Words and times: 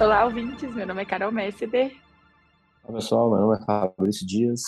Olá, 0.00 0.24
ouvintes. 0.24 0.74
Meu 0.74 0.86
nome 0.86 1.02
é 1.02 1.04
Carol 1.04 1.30
Messeder. 1.30 1.94
Olá, 2.84 2.98
pessoal. 2.98 3.30
Meu 3.30 3.40
nome 3.40 3.58
é 3.60 3.64
Fabrício 3.66 4.26
Dias. 4.26 4.62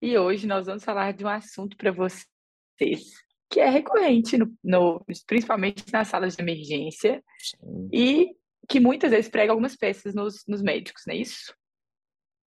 E 0.00 0.18
hoje 0.18 0.48
nós 0.48 0.66
vamos 0.66 0.82
falar 0.82 1.12
de 1.12 1.24
um 1.24 1.28
assunto 1.28 1.76
para 1.76 1.92
vocês 1.92 3.12
que 3.48 3.60
é 3.60 3.68
recorrente, 3.68 4.36
no, 4.36 4.52
no, 4.64 5.04
principalmente 5.24 5.84
nas 5.92 6.08
salas 6.08 6.34
de 6.34 6.42
emergência, 6.42 7.22
Sim. 7.38 7.88
e 7.92 8.34
que 8.68 8.80
muitas 8.80 9.12
vezes 9.12 9.30
prega 9.30 9.52
algumas 9.52 9.76
peças 9.76 10.14
nos, 10.14 10.42
nos 10.48 10.62
médicos, 10.62 11.04
não 11.06 11.14
é 11.14 11.18
isso? 11.18 11.54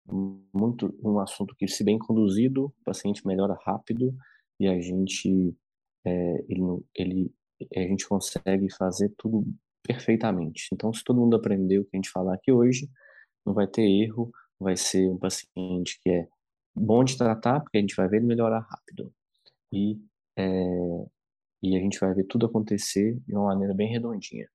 Muito 0.05 0.93
um 1.03 1.19
assunto 1.19 1.55
que, 1.55 1.67
se 1.67 1.83
bem 1.83 1.97
conduzido, 1.97 2.65
o 2.65 2.83
paciente 2.83 3.25
melhora 3.25 3.57
rápido 3.65 4.13
e 4.59 4.67
a 4.67 4.79
gente 4.79 5.55
é, 6.05 6.45
ele, 6.49 6.61
ele 6.95 7.33
a 7.75 7.81
gente 7.81 8.07
consegue 8.07 8.69
fazer 8.73 9.13
tudo 9.17 9.45
perfeitamente. 9.81 10.67
Então, 10.73 10.93
se 10.93 11.03
todo 11.03 11.19
mundo 11.19 11.35
aprender 11.35 11.79
o 11.79 11.85
que 11.85 11.91
a 11.93 11.97
gente 11.97 12.09
falar 12.09 12.35
aqui 12.35 12.51
hoje, 12.51 12.89
não 13.45 13.53
vai 13.53 13.67
ter 13.67 13.83
erro, 13.83 14.31
vai 14.59 14.75
ser 14.75 15.09
um 15.09 15.17
paciente 15.17 15.99
que 16.01 16.09
é 16.09 16.27
bom 16.75 17.03
de 17.03 17.17
tratar, 17.17 17.61
porque 17.61 17.77
a 17.77 17.81
gente 17.81 17.95
vai 17.95 18.07
ver 18.07 18.17
ele 18.17 18.25
melhorar 18.25 18.59
rápido. 18.59 19.13
E, 19.71 19.99
é, 20.37 21.05
e 21.61 21.75
a 21.75 21.79
gente 21.79 21.99
vai 21.99 22.13
ver 22.13 22.25
tudo 22.25 22.45
acontecer 22.45 23.19
de 23.25 23.35
uma 23.35 23.45
maneira 23.45 23.73
bem 23.73 23.91
redondinha. 23.91 24.47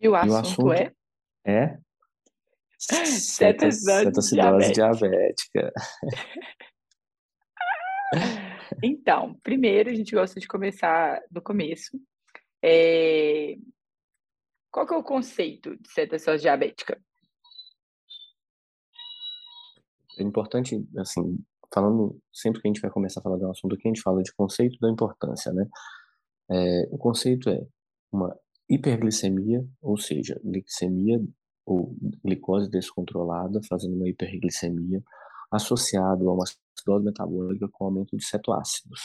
E 0.00 0.08
o 0.08 0.14
assunto, 0.14 0.28
e 0.28 0.32
o 0.32 0.36
assunto 0.36 0.72
é? 0.72 0.92
É 1.44 1.78
cetoacidose 2.78 4.72
diabética. 4.72 5.72
então, 8.82 9.34
primeiro 9.42 9.90
a 9.90 9.94
gente 9.94 10.14
gosta 10.14 10.38
de 10.38 10.46
começar 10.46 11.20
do 11.30 11.42
começo. 11.42 11.98
É... 12.62 13.56
Qual 14.70 14.86
que 14.86 14.94
é 14.94 14.96
o 14.96 15.02
conceito 15.02 15.76
de 15.76 15.90
cetoacidose 15.90 16.42
diabética? 16.42 17.00
É 20.18 20.22
importante, 20.22 20.76
assim, 20.98 21.38
falando 21.72 22.20
sempre 22.32 22.60
que 22.60 22.68
a 22.68 22.70
gente 22.70 22.80
vai 22.80 22.90
começar 22.90 23.20
a 23.20 23.22
falar 23.22 23.38
de 23.38 23.44
um 23.44 23.50
assunto 23.50 23.74
aqui, 23.74 23.86
a 23.86 23.90
gente 23.90 24.02
fala 24.02 24.22
de 24.22 24.32
conceito 24.34 24.78
da 24.80 24.90
importância, 24.90 25.52
né? 25.52 25.66
É, 26.50 26.88
o 26.90 26.98
conceito 26.98 27.50
é 27.50 27.60
uma 28.10 28.36
hiperglicemia, 28.68 29.64
ou 29.80 29.96
seja, 29.96 30.40
glicemia 30.44 31.20
ou 31.68 31.94
glicose 32.24 32.70
descontrolada, 32.70 33.60
fazendo 33.68 33.94
uma 33.94 34.08
hiperglicemia, 34.08 35.02
associado 35.50 36.28
a 36.28 36.32
uma 36.32 36.44
acidose 36.44 37.04
metabólica 37.04 37.68
com 37.70 37.84
aumento 37.84 38.16
de 38.16 38.24
cetoácidos. 38.24 39.00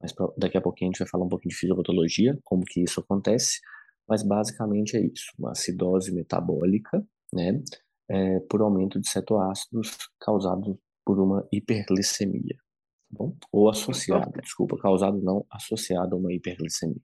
Mas 0.00 0.12
pra, 0.12 0.26
daqui 0.38 0.56
a 0.56 0.62
pouquinho 0.62 0.88
a 0.88 0.92
gente 0.92 1.00
vai 1.00 1.08
falar 1.08 1.26
um 1.26 1.28
pouquinho 1.28 1.50
de 1.50 1.58
fisiopatologia, 1.58 2.38
como 2.42 2.64
que 2.64 2.82
isso 2.82 3.00
acontece, 3.00 3.60
mas 4.08 4.22
basicamente 4.22 4.96
é 4.96 5.00
isso, 5.00 5.30
uma 5.38 5.50
acidose 5.50 6.10
metabólica, 6.12 7.06
né, 7.32 7.62
é, 8.08 8.40
por 8.40 8.62
aumento 8.62 8.98
de 8.98 9.08
cetoácidos 9.08 9.96
causado 10.18 10.80
por 11.04 11.20
uma 11.20 11.46
hiperglicemia, 11.52 12.56
tá 12.56 12.62
bom? 13.10 13.36
Ou 13.52 13.68
associado, 13.68 14.32
desculpa, 14.40 14.78
causado 14.78 15.20
não, 15.20 15.44
associado 15.50 16.16
a 16.16 16.18
uma 16.18 16.32
hiperglicemia. 16.32 17.02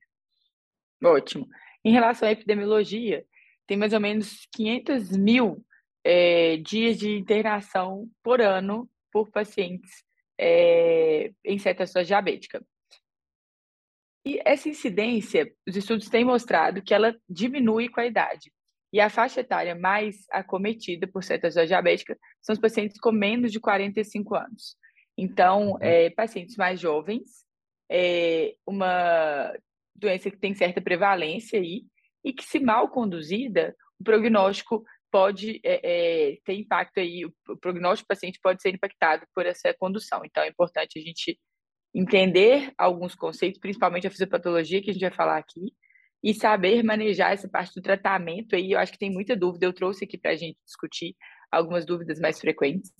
Ótimo. 1.05 1.47
Em 1.85 1.93
relação 1.93 2.27
à 2.27 2.33
epidemiologia, 2.33 3.27
tem 3.67 3.77
mais 3.77 3.93
ou 3.93 4.01
menos 4.01 4.47
500 4.53 5.17
mil 5.17 5.65
é, 6.05 6.57
dias 6.59 6.99
de 6.99 7.17
internação 7.17 8.09
por 8.23 8.41
ano 8.41 8.89
por 9.11 9.31
pacientes 9.31 10.05
é, 10.39 11.33
em 11.45 11.59
cetoacidose 11.59 12.07
diabética. 12.07 12.65
E 14.25 14.41
essa 14.45 14.69
incidência, 14.69 15.53
os 15.67 15.77
estudos 15.77 16.09
têm 16.09 16.25
mostrado 16.25 16.83
que 16.83 16.93
ela 16.93 17.17
diminui 17.29 17.89
com 17.89 18.01
a 18.01 18.07
idade. 18.07 18.53
E 18.93 19.01
a 19.01 19.11
faixa 19.11 19.41
etária 19.41 19.75
mais 19.75 20.25
acometida 20.31 21.07
por 21.07 21.23
cetoacidose 21.23 21.69
diabética 21.69 22.19
são 22.41 22.53
os 22.53 22.61
pacientes 22.61 22.99
com 22.99 23.13
menos 23.13 23.53
de 23.53 23.61
45 23.61 24.35
anos. 24.35 24.77
Então, 25.17 25.79
é, 25.81 26.11
pacientes 26.11 26.57
mais 26.57 26.79
jovens, 26.79 27.45
é 27.91 28.55
uma 28.67 29.53
doença 29.95 30.31
que 30.31 30.37
tem 30.37 30.55
certa 30.55 30.81
prevalência 30.81 31.59
aí, 31.59 31.85
e 32.27 32.33
que, 32.33 32.45
se 32.45 32.59
mal 32.59 32.89
conduzida, 32.89 33.73
o 34.01 34.03
prognóstico 34.03 34.85
pode 35.13 35.61
é, 35.65 36.33
é, 36.33 36.39
ter 36.45 36.55
impacto 36.55 36.99
aí, 36.99 37.25
o, 37.25 37.57
prognóstico 37.59 38.05
do 38.05 38.09
paciente 38.09 38.41
pode 38.43 38.61
ser 38.61 38.75
impactado 38.75 39.25
por 39.33 39.47
essa 39.47 39.73
condução. 39.79 40.23
Então, 40.25 40.43
é 40.43 40.49
importante 40.49 40.99
a 40.99 41.03
gente 41.03 41.39
entender 41.95 42.73
alguns 42.77 43.15
conceitos, 43.15 43.61
principalmente 43.61 44.09
a 44.09 44.11
fisiopatologia, 44.11 44.83
que 44.83 44.91
a 44.91 44.93
gente 44.93 45.03
vai 45.03 45.13
falar 45.13 45.39
aqui, 45.39 45.73
e 46.21 46.35
saber 46.35 46.83
manejar 46.83 47.33
essa 47.33 47.49
parte 47.49 47.73
do 47.77 47.81
tratamento 47.81 48.57
aí. 48.57 48.73
Eu 48.73 48.81
acho 48.81 48.91
que 48.91 48.99
tem 48.99 49.11
muita 49.11 49.37
dúvida, 49.37 49.65
eu 49.65 49.73
trouxe 49.73 50.05
aqui 50.05 50.19
para 50.19 50.33
a 50.33 50.37
gente 50.37 50.59
discutir 50.67 51.15
algumas 51.51 51.87
dúvidas 51.87 52.19
mais 52.19 52.41
frequentes, 52.41 52.91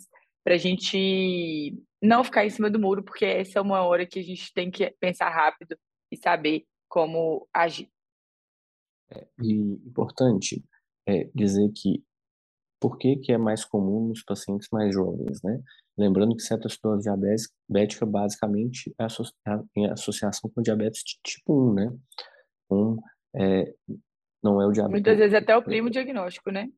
para 0.45 0.55
a 0.55 0.59
gente 0.59 1.75
não 2.01 2.23
ficar 2.23 2.47
em 2.47 2.51
cima 2.51 2.71
do 2.71 2.79
muro, 2.79 3.03
porque 3.03 3.25
essa 3.25 3.59
é 3.59 3.63
uma 3.63 3.83
hora 3.83 4.07
que 4.07 4.21
a 4.21 4.23
gente 4.23 4.55
tem 4.55 4.71
que 4.71 4.89
pensar 5.01 5.31
rápido 5.31 5.77
e 6.13 6.17
saber 6.17 6.65
como 6.89 7.49
agir. 7.53 7.91
É, 9.11 9.27
e 9.43 9.53
importante 9.87 10.65
é 11.07 11.31
dizer 11.35 11.71
que 11.75 12.03
por 12.81 12.99
que, 12.99 13.17
que 13.17 13.33
é 13.33 13.39
mais 13.39 13.65
comum 13.65 14.09
nos 14.09 14.23
pacientes 14.23 14.69
mais 14.71 14.93
jovens, 14.93 15.41
né? 15.43 15.61
Lembrando 15.97 16.37
que 16.37 16.43
cetoacidose 16.43 17.05
diabética 17.05 18.05
basicamente 18.05 18.95
é 19.01 19.07
em 19.75 19.87
associação 19.91 20.51
com 20.55 20.61
diabetes 20.61 21.03
tipo 21.25 21.71
1, 21.71 21.75
né? 21.75 21.97
Um, 22.71 22.97
é, 23.35 23.75
não 24.43 24.61
é 24.61 24.67
o 24.67 24.73
diabetes. 24.73 24.93
Muitas 24.93 25.19
vezes 25.19 25.35
até 25.35 25.57
o 25.57 25.63
primo 25.63 25.89
diagnóstico, 25.89 26.51
né? 26.51 26.69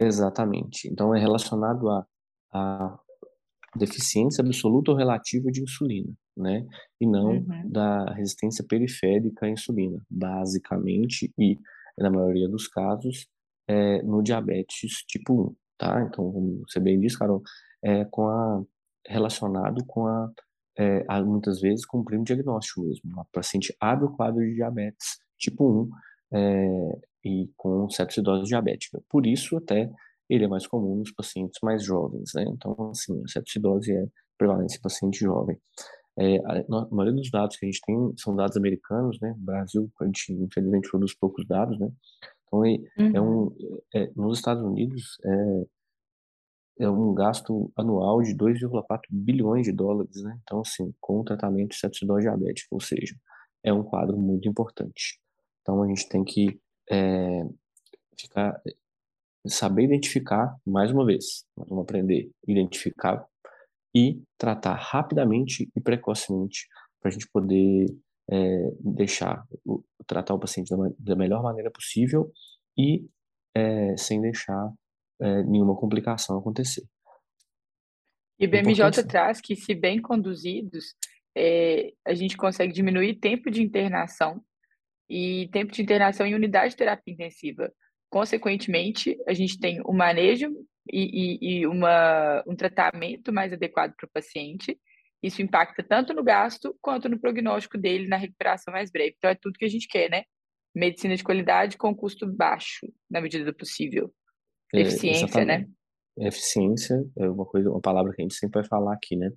Exatamente. 0.00 0.88
Então 0.88 1.14
é 1.14 1.18
relacionado 1.18 1.88
a, 1.90 2.06
a 2.52 2.98
deficiência 3.76 4.42
absoluta 4.44 4.92
ou 4.92 4.96
relativa 4.96 5.50
de 5.50 5.62
insulina, 5.62 6.12
né? 6.36 6.64
E 7.00 7.06
não 7.06 7.32
uhum. 7.32 7.70
da 7.70 8.12
resistência 8.12 8.64
periférica 8.64 9.46
à 9.46 9.50
insulina, 9.50 10.00
basicamente, 10.08 11.32
e 11.36 11.58
na 11.98 12.10
maioria 12.10 12.48
dos 12.48 12.68
casos, 12.68 13.26
é, 13.66 14.02
no 14.02 14.22
diabetes 14.22 15.04
tipo 15.06 15.50
1, 15.50 15.56
tá? 15.78 16.02
Então, 16.02 16.32
como 16.32 16.62
você 16.68 16.80
bem 16.80 16.98
disse, 17.00 17.18
Carol, 17.18 17.42
é 17.82 18.04
com 18.06 18.26
a, 18.26 18.62
relacionado 19.06 19.84
com 19.86 20.06
a, 20.06 20.30
é, 20.78 21.04
a, 21.08 21.22
muitas 21.22 21.60
vezes 21.60 21.84
com 21.84 22.00
o 22.00 22.04
primo 22.04 22.24
diagnóstico 22.24 22.82
mesmo. 22.82 23.20
A 23.20 23.24
paciente 23.32 23.74
abre 23.80 24.06
o 24.06 24.12
quadro 24.12 24.40
de 24.40 24.54
diabetes 24.54 25.18
tipo 25.38 25.90
1 26.32 26.36
é, 26.38 27.00
e 27.24 27.50
com 27.56 27.88
cetoacidose 27.90 28.44
diabética. 28.44 29.00
Por 29.08 29.26
isso, 29.26 29.56
até, 29.56 29.90
ele 30.28 30.44
é 30.44 30.48
mais 30.48 30.66
comum 30.66 30.96
nos 30.96 31.12
pacientes 31.12 31.58
mais 31.62 31.84
jovens, 31.84 32.30
né? 32.34 32.44
Então, 32.48 32.90
assim, 32.90 33.20
a 33.24 33.28
cetoacidose 33.28 33.92
é 33.92 34.06
prevalência 34.36 34.78
em 34.78 34.82
paciente 34.82 35.20
jovem. 35.20 35.58
É, 36.18 36.38
a, 36.38 36.58
a, 36.58 36.88
maioria 36.90 37.14
dos 37.14 37.30
dados 37.30 37.56
que 37.56 37.64
a 37.64 37.68
gente 37.68 37.80
tem 37.80 38.12
são 38.16 38.34
dados 38.34 38.56
americanos, 38.56 39.18
né? 39.20 39.34
Brasil, 39.38 39.90
a 40.00 40.04
gente, 40.04 40.32
infelizmente, 40.32 40.88
foi 40.88 40.98
um 40.98 41.02
dos 41.02 41.14
poucos 41.14 41.46
dados, 41.46 41.78
né? 41.78 41.90
Então, 42.46 42.64
é, 42.64 42.78
uhum. 42.98 43.12
é 43.14 43.20
um, 43.20 43.56
é, 43.94 44.10
nos 44.16 44.38
Estados 44.38 44.64
Unidos, 44.64 45.18
é, 45.24 45.64
é 46.80 46.90
um 46.90 47.14
gasto 47.14 47.70
anual 47.76 48.20
de 48.22 48.34
2,4 48.34 49.00
bilhões 49.10 49.64
de 49.64 49.72
dólares, 49.72 50.22
né? 50.22 50.38
Então, 50.42 50.60
assim, 50.60 50.92
com 51.00 51.20
o 51.20 51.24
tratamento 51.24 51.70
de 51.70 51.76
cetoacidose 51.76 52.22
diabética, 52.22 52.68
ou 52.72 52.80
seja, 52.80 53.14
é 53.62 53.72
um 53.72 53.84
quadro 53.84 54.16
muito 54.16 54.48
importante. 54.48 55.20
Então, 55.62 55.82
a 55.82 55.86
gente 55.86 56.08
tem 56.08 56.24
que 56.24 56.60
é, 56.90 57.46
ficar, 58.18 58.60
saber 59.46 59.84
identificar, 59.84 60.56
mais 60.66 60.90
uma 60.90 61.04
vez, 61.04 61.44
nós 61.56 61.68
vamos 61.68 61.82
aprender 61.82 62.30
identificar 62.46 63.24
e 63.94 64.22
tratar 64.36 64.74
rapidamente 64.74 65.70
e 65.74 65.80
precocemente 65.80 66.66
para 67.00 67.08
a 67.08 67.12
gente 67.12 67.28
poder 67.32 67.86
é, 68.30 68.70
deixar, 68.80 69.44
o, 69.64 69.82
tratar 70.06 70.34
o 70.34 70.38
paciente 70.38 70.70
da, 70.70 70.76
da, 70.98 71.16
melhor 71.16 71.42
maneira 71.42 71.70
possível 71.70 72.30
e 72.76 73.06
é, 73.54 73.96
sem 73.96 74.20
deixar 74.20 74.72
é, 75.20 75.42
nenhuma 75.44 75.74
complicação 75.76 76.38
acontecer. 76.38 76.84
E 78.38 78.46
o 78.46 78.50
BMJ 78.50 79.02
traz 79.04 79.40
que, 79.40 79.56
se 79.56 79.74
bem 79.74 80.00
conduzidos, 80.00 80.94
é, 81.36 81.92
a 82.06 82.14
gente 82.14 82.36
consegue 82.36 82.72
diminuir 82.72 83.18
tempo 83.18 83.50
de 83.50 83.62
internação 83.62 84.42
e 85.08 85.48
tempo 85.50 85.72
de 85.72 85.82
internação 85.82 86.26
em 86.26 86.34
unidade 86.34 86.70
de 86.70 86.76
terapia 86.76 87.14
intensiva. 87.14 87.72
Consequentemente, 88.10 89.18
a 89.26 89.32
gente 89.32 89.58
tem 89.58 89.80
o 89.84 89.92
manejo 89.92 90.48
e, 90.90 91.38
e, 91.40 91.60
e 91.60 91.66
uma, 91.66 92.42
um 92.46 92.54
tratamento 92.54 93.32
mais 93.32 93.52
adequado 93.52 93.94
para 93.96 94.06
o 94.06 94.10
paciente. 94.10 94.78
Isso 95.22 95.42
impacta 95.42 95.82
tanto 95.82 96.14
no 96.14 96.22
gasto 96.22 96.76
quanto 96.80 97.08
no 97.08 97.18
prognóstico 97.18 97.76
dele 97.76 98.06
na 98.06 98.16
recuperação 98.16 98.72
mais 98.72 98.90
breve. 98.90 99.14
Então, 99.16 99.30
é 99.30 99.34
tudo 99.34 99.58
que 99.58 99.64
a 99.64 99.70
gente 99.70 99.88
quer, 99.88 100.08
né? 100.10 100.24
Medicina 100.74 101.16
de 101.16 101.24
qualidade 101.24 101.76
com 101.76 101.94
custo 101.94 102.26
baixo, 102.26 102.86
na 103.10 103.20
medida 103.20 103.44
do 103.44 103.54
possível. 103.54 104.12
É, 104.72 104.80
Eficiência, 104.80 105.40
é, 105.40 105.44
né? 105.44 105.66
eficiência 106.18 107.04
é 107.16 107.28
uma 107.28 107.46
coisa, 107.46 107.70
uma 107.70 107.80
palavra 107.80 108.12
que 108.12 108.20
a 108.20 108.24
gente 108.24 108.34
sempre 108.34 108.60
vai 108.60 108.68
falar 108.68 108.94
aqui, 108.94 109.16
né? 109.16 109.30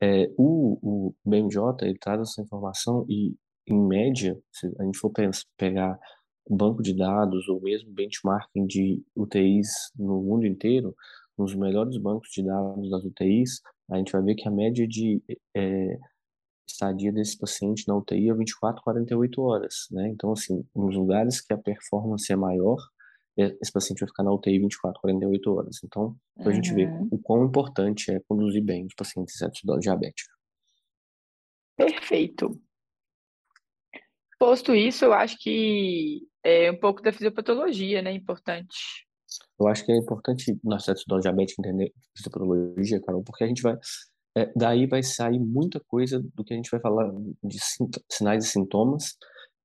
É, 0.00 0.28
o, 0.36 0.78
o 0.82 1.14
BMJ, 1.24 1.60
ele 1.82 1.98
traz 1.98 2.20
essa 2.20 2.42
informação 2.42 3.06
e, 3.08 3.34
em 3.66 3.80
média, 3.80 4.36
se 4.50 4.66
a 4.78 4.84
gente 4.84 4.98
for 4.98 5.12
pegar 5.56 5.98
banco 6.48 6.82
de 6.82 6.94
dados 6.94 7.48
ou 7.48 7.60
mesmo 7.60 7.92
benchmarking 7.92 8.66
de 8.66 9.02
UTIs 9.14 9.68
no 9.96 10.22
mundo 10.22 10.46
inteiro, 10.46 10.94
nos 11.36 11.54
melhores 11.54 11.96
bancos 11.96 12.30
de 12.30 12.42
dados 12.42 12.90
das 12.90 13.04
UTIs, 13.04 13.60
a 13.90 13.96
gente 13.96 14.12
vai 14.12 14.22
ver 14.22 14.34
que 14.34 14.48
a 14.48 14.50
média 14.50 14.86
de 14.86 15.22
é, 15.54 15.98
estadia 16.66 17.12
desse 17.12 17.38
paciente 17.38 17.86
na 17.86 17.96
UTI 17.96 18.30
é 18.30 18.34
24, 18.34 18.82
48 18.82 19.42
horas, 19.42 19.86
né? 19.90 20.08
Então, 20.08 20.32
assim, 20.32 20.64
nos 20.74 20.94
lugares 20.94 21.40
que 21.40 21.52
a 21.52 21.58
performance 21.58 22.30
é 22.32 22.36
maior, 22.36 22.78
é, 23.38 23.56
esse 23.60 23.72
paciente 23.72 24.00
vai 24.00 24.08
ficar 24.08 24.22
na 24.22 24.32
UTI 24.32 24.58
24, 24.58 25.00
48 25.00 25.52
horas. 25.52 25.80
Então, 25.84 26.16
uhum. 26.36 26.48
a 26.48 26.52
gente 26.52 26.72
vê 26.74 26.86
o 27.10 27.18
quão 27.18 27.44
importante 27.44 28.10
é 28.10 28.20
conduzir 28.20 28.62
bem 28.62 28.86
os 28.86 28.94
pacientes 28.94 29.40
acidose 29.42 29.80
diabética. 29.80 30.32
Perfeito. 31.76 32.60
Posto 34.42 34.74
isso, 34.74 35.04
eu 35.04 35.12
acho 35.12 35.38
que 35.38 36.20
é 36.42 36.68
um 36.68 36.76
pouco 36.76 37.00
da 37.00 37.12
fisiopatologia, 37.12 38.02
né? 38.02 38.10
Importante. 38.10 39.06
Eu 39.56 39.68
acho 39.68 39.86
que 39.86 39.92
é 39.92 39.96
importante 39.96 40.58
na 40.64 40.74
acidose 40.74 41.22
diabética 41.22 41.62
entender 41.62 41.92
fisiopatologia, 42.16 43.00
Carol, 43.02 43.22
porque 43.22 43.44
a 43.44 43.46
gente 43.46 43.62
vai 43.62 43.76
é, 44.36 44.50
daí 44.56 44.88
vai 44.88 45.00
sair 45.00 45.38
muita 45.38 45.78
coisa 45.86 46.20
do 46.34 46.42
que 46.42 46.54
a 46.54 46.56
gente 46.56 46.70
vai 46.72 46.80
falar 46.80 47.08
de 47.44 47.56
sinais 48.10 48.44
e 48.44 48.48
sintomas 48.48 49.16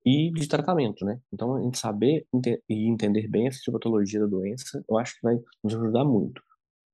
e 0.06 0.30
de 0.30 0.46
tratamento, 0.46 1.04
né? 1.04 1.18
Então, 1.32 1.56
a 1.56 1.60
gente 1.60 1.76
saber 1.76 2.24
e 2.68 2.88
entender 2.88 3.26
bem 3.26 3.48
a 3.48 3.50
fisiopatologia 3.50 4.20
da 4.20 4.26
doença, 4.26 4.80
eu 4.88 4.96
acho 4.96 5.16
que 5.16 5.22
vai 5.24 5.34
nos 5.64 5.74
ajudar 5.74 6.04
muito. 6.04 6.40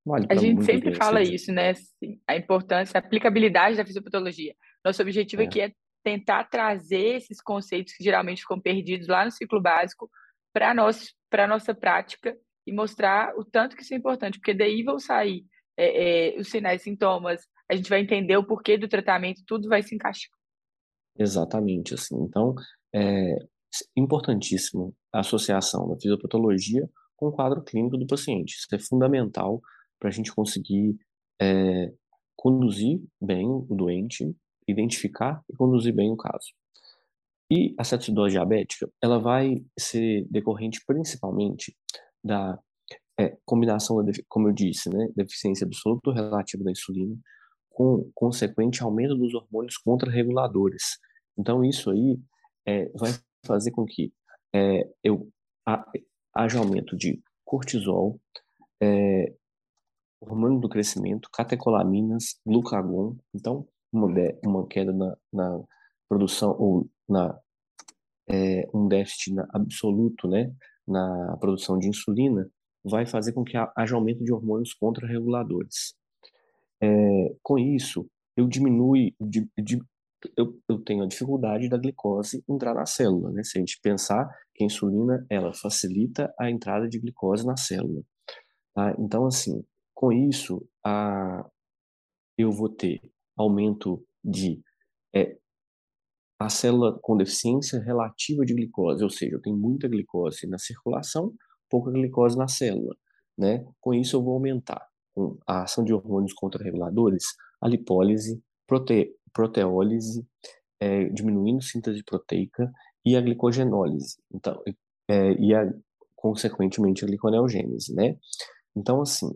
Vale 0.07 0.27
a 0.31 0.37
gente 0.37 0.65
sempre 0.65 0.95
fala 0.95 1.21
isso, 1.21 1.53
né? 1.53 1.73
Assim, 1.73 2.19
a 2.27 2.35
importância, 2.35 2.97
a 2.97 3.05
aplicabilidade 3.05 3.77
da 3.77 3.85
fisiopatologia. 3.85 4.55
Nosso 4.83 5.03
objetivo 5.03 5.43
é. 5.43 5.45
aqui 5.45 5.61
é 5.61 5.73
tentar 6.05 6.45
trazer 6.45 7.17
esses 7.17 7.41
conceitos 7.41 7.95
que 7.95 8.05
geralmente 8.05 8.43
ficam 8.43 8.61
perdidos 8.61 9.09
lá 9.09 9.25
no 9.25 9.31
ciclo 9.31 9.61
básico 9.61 10.09
para 10.53 10.71
a 10.71 11.47
nossa 11.49 11.75
prática 11.75 12.37
e 12.67 12.73
mostrar 12.73 13.35
o 13.37 13.45
tanto 13.45 13.75
que 13.75 13.83
isso 13.83 13.95
é 13.95 13.97
importante, 13.97 14.39
porque 14.39 14.55
daí 14.55 14.83
vão 14.83 14.99
sair 14.99 15.45
é, 15.77 16.37
é, 16.37 16.41
os 16.41 16.49
sinais 16.49 16.83
sintomas, 16.83 17.43
a 17.69 17.75
gente 17.75 17.89
vai 17.89 18.01
entender 18.01 18.37
o 18.37 18.47
porquê 18.47 18.79
do 18.79 18.87
tratamento, 18.87 19.43
tudo 19.47 19.69
vai 19.69 19.83
se 19.83 19.95
encaixar. 19.95 20.31
Exatamente, 21.19 21.95
assim. 21.95 22.17
Então, 22.23 22.55
é 22.95 23.37
importantíssimo 23.97 24.95
a 25.12 25.21
associação 25.21 25.89
da 25.89 25.97
fisiopatologia 25.97 26.89
com 27.17 27.29
o 27.29 27.33
quadro 27.33 27.62
clínico 27.62 27.97
do 27.97 28.06
paciente. 28.06 28.55
Isso 28.55 28.67
é 28.73 28.79
fundamental 28.79 29.61
para 29.99 30.09
a 30.09 30.12
gente 30.12 30.33
conseguir 30.35 30.97
é, 31.41 31.93
conduzir 32.37 33.01
bem 33.21 33.47
o 33.47 33.67
doente, 33.71 34.35
identificar 34.67 35.43
e 35.51 35.57
conduzir 35.57 35.95
bem 35.95 36.11
o 36.11 36.17
caso. 36.17 36.53
E 37.51 37.75
a 37.79 37.85
cetoacidose 37.85 38.33
diabética, 38.33 38.89
ela 39.03 39.19
vai 39.19 39.63
ser 39.79 40.27
decorrente 40.31 40.81
principalmente 40.87 41.77
da 42.23 42.59
é, 43.19 43.37
combinação, 43.45 44.03
da, 44.05 44.13
como 44.29 44.49
eu 44.49 44.53
disse, 44.53 44.89
né, 44.89 45.09
deficiência 45.15 45.67
absoluta 45.67 46.11
ou 46.11 46.17
relativa 46.17 46.65
da 46.65 46.71
insulina, 46.71 47.17
com 47.71 48.11
consequente 48.15 48.83
aumento 48.83 49.15
dos 49.15 49.35
hormônios 49.35 49.77
contrarreguladores. 49.77 50.99
Então, 51.37 51.65
isso 51.65 51.91
aí 51.91 52.19
é, 52.67 52.89
vai 52.97 53.11
fazer 53.45 53.71
com 53.73 53.85
que 53.85 54.13
é, 54.55 54.89
eu, 55.03 55.29
haja 56.35 56.59
aumento 56.59 56.97
de 56.97 57.21
cortisol, 57.45 58.21
é, 58.81 59.35
hormônio 60.21 60.61
do 60.61 60.69
crescimento, 60.69 61.29
catecolaminas, 61.33 62.41
glucagon. 62.47 63.17
Então, 63.35 63.69
uma, 63.94 64.08
uma 64.44 64.67
queda 64.67 64.93
na, 64.93 65.17
na 65.32 65.62
produção, 66.08 66.56
ou 66.58 66.88
na, 67.08 67.38
é, 68.29 68.69
um 68.75 68.88
déficit 68.88 69.35
absoluto 69.50 70.29
né, 70.29 70.52
na 70.87 71.37
produção 71.38 71.79
de 71.79 71.88
insulina, 71.88 72.49
vai 72.85 73.06
fazer 73.06 73.32
com 73.32 73.44
que 73.44 73.56
haja 73.56 73.94
aumento 73.94 74.23
de 74.23 74.32
hormônios 74.32 74.75
contrarreguladores. 74.75 75.94
É, 76.82 77.35
com 77.43 77.58
isso, 77.58 78.06
eu 78.37 78.46
diminui, 78.46 79.14
de, 79.20 79.49
eu, 80.37 80.58
eu, 80.69 80.79
tenho 80.82 81.02
a 81.02 81.06
dificuldade 81.06 81.69
da 81.69 81.79
glicose 81.79 82.44
entrar 82.49 82.75
na 82.75 82.85
célula, 82.85 83.31
né? 83.31 83.43
Se 83.43 83.58
a 83.58 83.61
gente 83.61 83.79
pensar 83.81 84.29
que 84.55 84.64
a 84.64 84.67
insulina, 84.67 85.25
ela 85.31 85.52
facilita 85.55 86.32
a 86.38 86.50
entrada 86.50 86.88
de 86.88 86.99
glicose 86.99 87.46
na 87.46 87.56
célula, 87.56 88.02
tá? 88.75 88.94
Então, 88.99 89.26
assim, 89.26 89.64
com 89.94 90.12
isso, 90.12 90.67
a, 90.85 91.49
eu 92.37 92.50
vou 92.50 92.69
ter 92.69 93.00
aumento 93.37 94.05
de 94.23 94.61
é, 95.15 95.37
a 96.39 96.49
célula 96.49 96.99
com 97.01 97.17
deficiência 97.17 97.81
relativa 97.81 98.45
de 98.45 98.55
glicose, 98.55 99.03
ou 99.03 99.11
seja, 99.11 99.35
eu 99.37 99.41
tenho 99.41 99.57
muita 99.57 99.89
glicose 99.89 100.47
na 100.47 100.59
circulação, 100.59 101.33
pouca 101.71 101.91
glicose 101.91 102.37
na 102.37 102.49
célula, 102.49 102.95
né? 103.39 103.65
Com 103.81 103.95
isso, 103.95 104.17
eu 104.17 104.23
vou 104.23 104.35
aumentar 104.35 104.87
com 105.15 105.39
a 105.47 105.63
ação 105.63 105.85
de 105.85 105.93
hormônios 105.93 106.33
contrarreguladores, 106.33 107.25
a 107.61 107.69
lipólise, 107.69 108.43
prote, 108.67 109.15
proteólise, 109.33 110.27
é, 110.81 111.05
diminuindo 111.09 111.63
síntese 111.63 112.03
proteica 112.05 112.71
e 113.05 113.17
a 113.17 113.21
glicogenólise. 113.21 114.17
Então, 114.33 114.61
é, 115.09 115.33
e 115.35 115.55
a, 115.55 115.73
consequentemente 116.15 117.05
a 117.05 117.07
gliconeogênese, 117.07 117.95
né? 117.95 118.17
Então, 118.77 119.01
assim, 119.01 119.31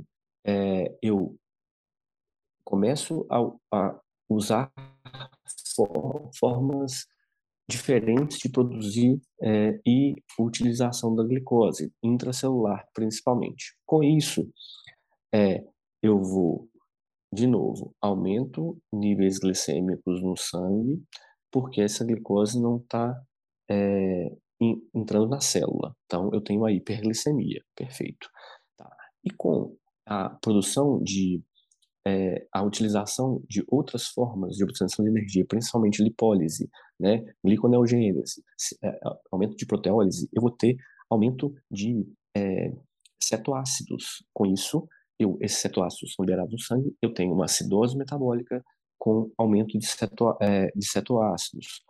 é, 0.45 0.97
eu 1.03 1.37
começo 2.69 3.27
a, 3.31 3.39
a 3.75 4.01
usar 4.29 4.71
for, 5.75 6.29
formas 6.39 7.07
diferentes 7.67 8.37
de 8.39 8.51
produzir 8.51 9.19
é, 9.43 9.81
e 9.87 10.15
utilização 10.39 11.15
da 11.15 11.25
glicose, 11.25 11.91
intracelular 12.03 12.87
principalmente. 12.93 13.75
Com 13.87 14.05
isso, 14.05 14.47
é, 15.35 15.65
eu 16.03 16.23
vou, 16.23 16.69
de 17.33 17.47
novo, 17.47 17.95
aumento 18.03 18.79
níveis 18.93 19.39
glicêmicos 19.39 20.23
no 20.23 20.37
sangue, 20.37 21.03
porque 21.51 21.81
essa 21.81 22.05
glicose 22.05 22.61
não 22.61 22.77
está 22.77 23.19
é, 23.71 24.31
entrando 24.95 25.29
na 25.29 25.41
célula. 25.41 25.97
Então, 26.05 26.29
eu 26.35 26.43
tenho 26.43 26.67
a 26.67 26.73
hiperglicemia, 26.73 27.63
perfeito. 27.75 28.29
Tá. 28.77 28.91
E 29.25 29.31
com 29.31 29.75
a 30.07 30.29
produção 30.31 31.03
de 31.03 31.43
é, 32.09 32.47
a 32.51 32.63
utilização 32.63 33.43
de 33.47 33.63
outras 33.69 34.07
formas 34.07 34.57
de 34.57 34.65
obtenção 34.65 35.05
de 35.05 35.11
energia, 35.11 35.45
principalmente 35.47 36.03
lipólise, 36.03 36.71
né, 36.99 37.23
gliconeogênese, 37.45 38.43
é, 38.83 38.99
aumento 39.31 39.55
de 39.55 39.67
proteólise, 39.67 40.27
eu 40.33 40.41
vou 40.41 40.51
ter 40.51 40.77
aumento 41.11 41.55
de 41.71 42.07
é, 42.35 42.73
cetoácidos. 43.23 44.25
Com 44.33 44.47
isso, 44.47 44.89
eu, 45.19 45.37
esses 45.43 45.59
cetoácidos 45.59 46.15
são 46.15 46.25
liberados 46.25 46.53
no 46.53 46.61
sangue, 46.61 46.97
eu 47.03 47.13
tenho 47.13 47.35
uma 47.35 47.45
acidose 47.45 47.97
metabólica 47.97 48.65
com 48.99 49.31
aumento 49.37 49.79
de, 49.79 49.87
ceto, 49.87 50.35
é, 50.41 50.71
de 50.75 50.87
cetoácidos. 50.89 51.85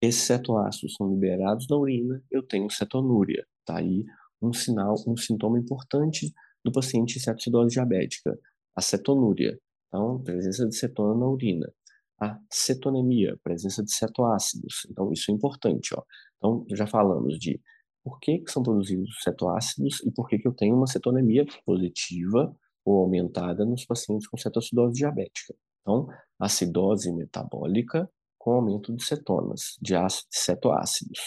Esses 0.00 0.22
cetoácidos 0.22 0.94
são 0.94 1.12
liberados 1.12 1.66
na 1.68 1.76
urina, 1.76 2.22
eu 2.30 2.42
tenho 2.42 2.70
cetonúria. 2.70 3.46
Tá 3.66 3.76
aí 3.76 4.04
um 4.40 4.52
sinal, 4.52 4.94
um 5.06 5.16
sintoma 5.16 5.58
importante 5.58 6.32
do 6.64 6.72
paciente 6.72 7.16
em 7.16 7.20
cetoacidose 7.20 7.74
diabética, 7.74 8.36
a 8.74 8.80
cetonúria. 8.80 9.58
Então, 9.88 10.22
presença 10.22 10.66
de 10.66 10.76
cetona 10.76 11.18
na 11.18 11.26
urina. 11.26 11.72
A 12.20 12.38
cetonemia, 12.50 13.38
presença 13.42 13.82
de 13.82 13.92
cetoácidos. 13.92 14.86
Então, 14.90 15.12
isso 15.12 15.30
é 15.30 15.34
importante. 15.34 15.94
Ó. 15.94 16.02
Então, 16.38 16.64
já 16.74 16.86
falamos 16.86 17.38
de 17.38 17.60
por 18.02 18.18
que, 18.18 18.38
que 18.38 18.50
são 18.50 18.62
produzidos 18.62 19.22
cetoácidos 19.22 20.00
e 20.04 20.10
por 20.10 20.28
que, 20.28 20.38
que 20.38 20.48
eu 20.48 20.54
tenho 20.54 20.76
uma 20.76 20.86
cetonemia 20.86 21.44
positiva 21.64 22.54
ou 22.84 23.00
aumentada 23.00 23.64
nos 23.64 23.84
pacientes 23.84 24.26
com 24.26 24.36
cetoacidose 24.36 24.94
diabética. 24.94 25.54
Então, 25.80 26.06
acidose 26.38 27.12
metabólica 27.12 28.10
com 28.38 28.52
aumento 28.52 28.94
de 28.94 29.04
cetonas, 29.04 29.76
de, 29.80 29.94
ácido, 29.94 30.28
de 30.30 30.38
cetoácidos. 30.38 31.20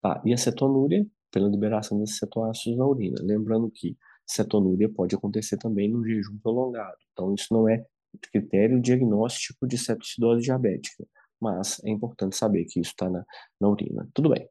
Tá? 0.00 0.22
E 0.24 0.32
a 0.32 0.36
cetonúria, 0.36 1.04
pela 1.30 1.48
liberação 1.48 1.98
desses 1.98 2.18
cetoácidos 2.18 2.78
na 2.78 2.86
urina. 2.86 3.16
Lembrando 3.20 3.70
que 3.70 3.96
cetonúria 4.32 4.88
pode 4.88 5.14
acontecer 5.14 5.56
também 5.56 5.90
no 5.90 6.04
jejum 6.04 6.38
prolongado. 6.38 6.96
Então, 7.12 7.34
isso 7.34 7.48
não 7.50 7.68
é 7.68 7.84
critério 8.30 8.80
diagnóstico 8.80 9.66
de 9.66 9.78
cetoacidose 9.78 10.42
diabética, 10.42 11.04
mas 11.40 11.80
é 11.84 11.90
importante 11.90 12.36
saber 12.36 12.64
que 12.64 12.80
isso 12.80 12.90
está 12.90 13.08
na, 13.08 13.24
na 13.60 13.68
urina. 13.68 14.08
Tudo 14.14 14.30
bem. 14.30 14.48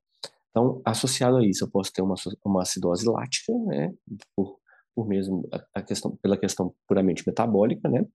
Então, 0.49 0.81
associado 0.85 1.37
a 1.37 1.45
isso, 1.45 1.63
eu 1.63 1.69
posso 1.69 1.91
ter 1.93 2.01
uma, 2.01 2.15
uma 2.43 2.61
acidose 2.61 3.07
lática, 3.07 3.53
né, 3.65 3.93
por, 4.35 4.57
por 4.93 5.07
mesmo 5.07 5.47
a 5.73 5.81
questão, 5.81 6.17
pela 6.21 6.37
questão 6.37 6.73
puramente 6.87 7.23
metabólica, 7.25 7.87
né, 7.87 8.05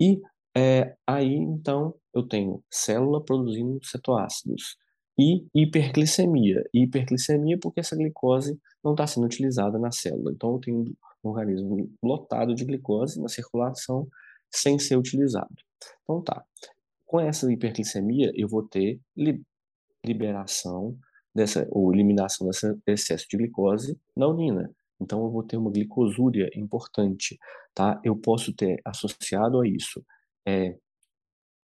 e 0.00 0.20
é, 0.56 0.96
aí, 1.06 1.34
então, 1.34 1.94
eu 2.14 2.26
tenho 2.26 2.64
célula 2.70 3.22
produzindo 3.22 3.78
cetoácidos 3.84 4.78
e 5.18 5.46
hiperglicemia. 5.54 6.62
E 6.74 6.84
hiperglicemia 6.84 7.58
porque 7.60 7.80
essa 7.80 7.96
glicose 7.96 8.58
não 8.84 8.92
está 8.92 9.06
sendo 9.06 9.24
utilizada 9.24 9.78
na 9.78 9.90
célula. 9.90 10.32
Então, 10.32 10.54
eu 10.54 10.60
tenho 10.60 10.84
um 11.24 11.28
organismo 11.30 11.90
lotado 12.02 12.54
de 12.54 12.64
glicose 12.64 13.20
na 13.20 13.28
circulação 13.28 14.08
sem 14.50 14.78
ser 14.78 14.96
utilizado. 14.96 15.54
Então 16.02 16.22
tá, 16.22 16.44
com 17.04 17.20
essa 17.20 17.50
hiperglicemia 17.50 18.32
eu 18.34 18.48
vou 18.48 18.62
ter 18.62 19.00
liberação 20.04 20.96
dessa, 21.34 21.66
ou 21.70 21.92
eliminação 21.92 22.48
desse 22.48 22.74
excesso 22.86 23.26
de 23.28 23.36
glicose 23.36 23.98
na 24.16 24.26
urina. 24.28 24.70
Então 25.00 25.22
eu 25.24 25.30
vou 25.30 25.42
ter 25.42 25.56
uma 25.56 25.70
glicosúria 25.70 26.48
importante, 26.54 27.38
tá? 27.74 28.00
Eu 28.02 28.16
posso 28.16 28.52
ter 28.54 28.80
associado 28.84 29.60
a 29.60 29.68
isso 29.68 30.02
é, 30.46 30.76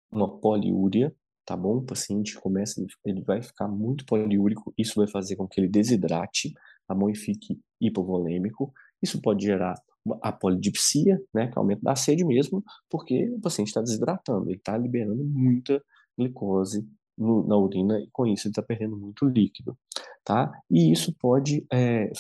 uma 0.10 0.40
poliúria, 0.40 1.14
tá 1.48 1.56
bom? 1.56 1.78
O 1.78 1.82
paciente 1.82 2.36
começa, 2.36 2.86
ele 3.06 3.22
vai 3.22 3.42
ficar 3.42 3.70
muito 3.70 4.06
poliúrico, 4.06 4.74
isso 4.78 4.96
vai 4.98 5.08
fazer 5.08 5.38
com 5.38 5.48
que 5.48 5.62
ele 5.62 5.70
desidrate, 5.70 6.54
a 6.90 6.94
mão 6.94 7.10
e 7.10 7.16
fique 7.16 7.58
hipovolêmico. 7.80 8.74
Isso 9.02 9.22
pode 9.22 9.46
gerar 9.46 9.82
a 10.22 10.32
polidipsia, 10.32 11.22
né, 11.34 11.48
que 11.48 11.58
é 11.58 11.60
aumento 11.60 11.82
da 11.82 11.96
sede 11.96 12.26
mesmo, 12.26 12.64
porque 12.90 13.30
o 13.30 13.40
paciente 13.40 13.70
está 13.70 13.82
desidratando, 13.82 14.50
ele 14.50 14.58
está 14.58 14.78
liberando 14.78 15.24
muita 15.24 15.82
glicose 16.18 16.86
no, 17.18 17.48
na 17.48 17.58
urina 17.58 17.98
e 18.00 18.10
com 18.12 18.26
isso 18.26 18.48
ele 18.48 18.52
está 18.52 18.62
perdendo 18.62 18.98
muito 18.98 19.26
líquido, 19.26 19.78
tá? 20.24 20.52
E 20.70 20.92
isso 20.92 21.14
pode 21.18 21.66
é, 21.72 22.12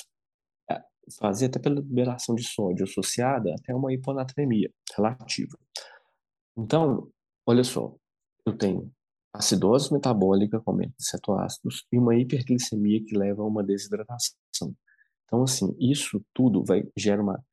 fazer 1.19 1.47
até 1.47 1.59
pela 1.59 1.75
liberação 1.75 2.33
de 2.33 2.43
sódio 2.43 2.85
associada 2.85 3.53
até 3.53 3.75
uma 3.75 3.93
hiponatremia 3.93 4.71
relativa. 4.95 5.57
Então, 6.57 7.09
olha 7.45 7.63
só, 7.63 7.95
eu 8.45 8.57
tenho 8.57 8.91
acidose 9.37 9.93
metabólica 9.93 10.59
com 10.59 10.71
aumento 10.71 10.95
de 10.97 11.05
cetoácidos 11.05 11.85
e 11.91 11.97
uma 11.97 12.15
hiperglicemia 12.15 13.03
que 13.05 13.17
leva 13.17 13.43
a 13.43 13.45
uma 13.45 13.63
desidratação. 13.63 14.37
Então, 15.25 15.43
assim, 15.43 15.75
isso 15.79 16.23
tudo 16.33 16.63
vai 16.63 16.83
gera 16.97 17.21
uma 17.21 17.43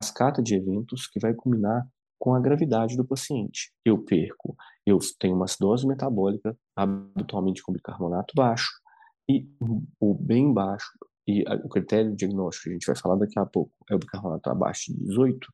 cascata 0.00 0.42
de 0.42 0.54
eventos 0.54 1.06
que 1.06 1.18
vai 1.18 1.34
culminar 1.34 1.86
com 2.18 2.34
a 2.34 2.40
gravidade 2.40 2.96
do 2.96 3.04
paciente. 3.04 3.72
Eu 3.84 3.98
perco, 3.98 4.56
eu 4.86 4.98
tenho 5.18 5.34
uma 5.34 5.44
acidose 5.44 5.86
metabólica, 5.86 6.56
habitualmente 6.76 7.62
com 7.62 7.72
bicarbonato 7.72 8.34
baixo, 8.34 8.70
e 9.28 9.48
o 10.00 10.14
bem 10.14 10.52
baixo, 10.52 10.90
e 11.26 11.44
o 11.64 11.68
critério 11.68 12.16
diagnóstico 12.16 12.64
que 12.64 12.70
a 12.70 12.72
gente 12.72 12.86
vai 12.86 12.96
falar 12.96 13.16
daqui 13.16 13.38
a 13.38 13.44
pouco 13.44 13.72
é 13.90 13.94
o 13.94 13.98
bicarbonato 13.98 14.48
abaixo 14.50 14.92
de 14.92 14.98
18. 15.04 15.46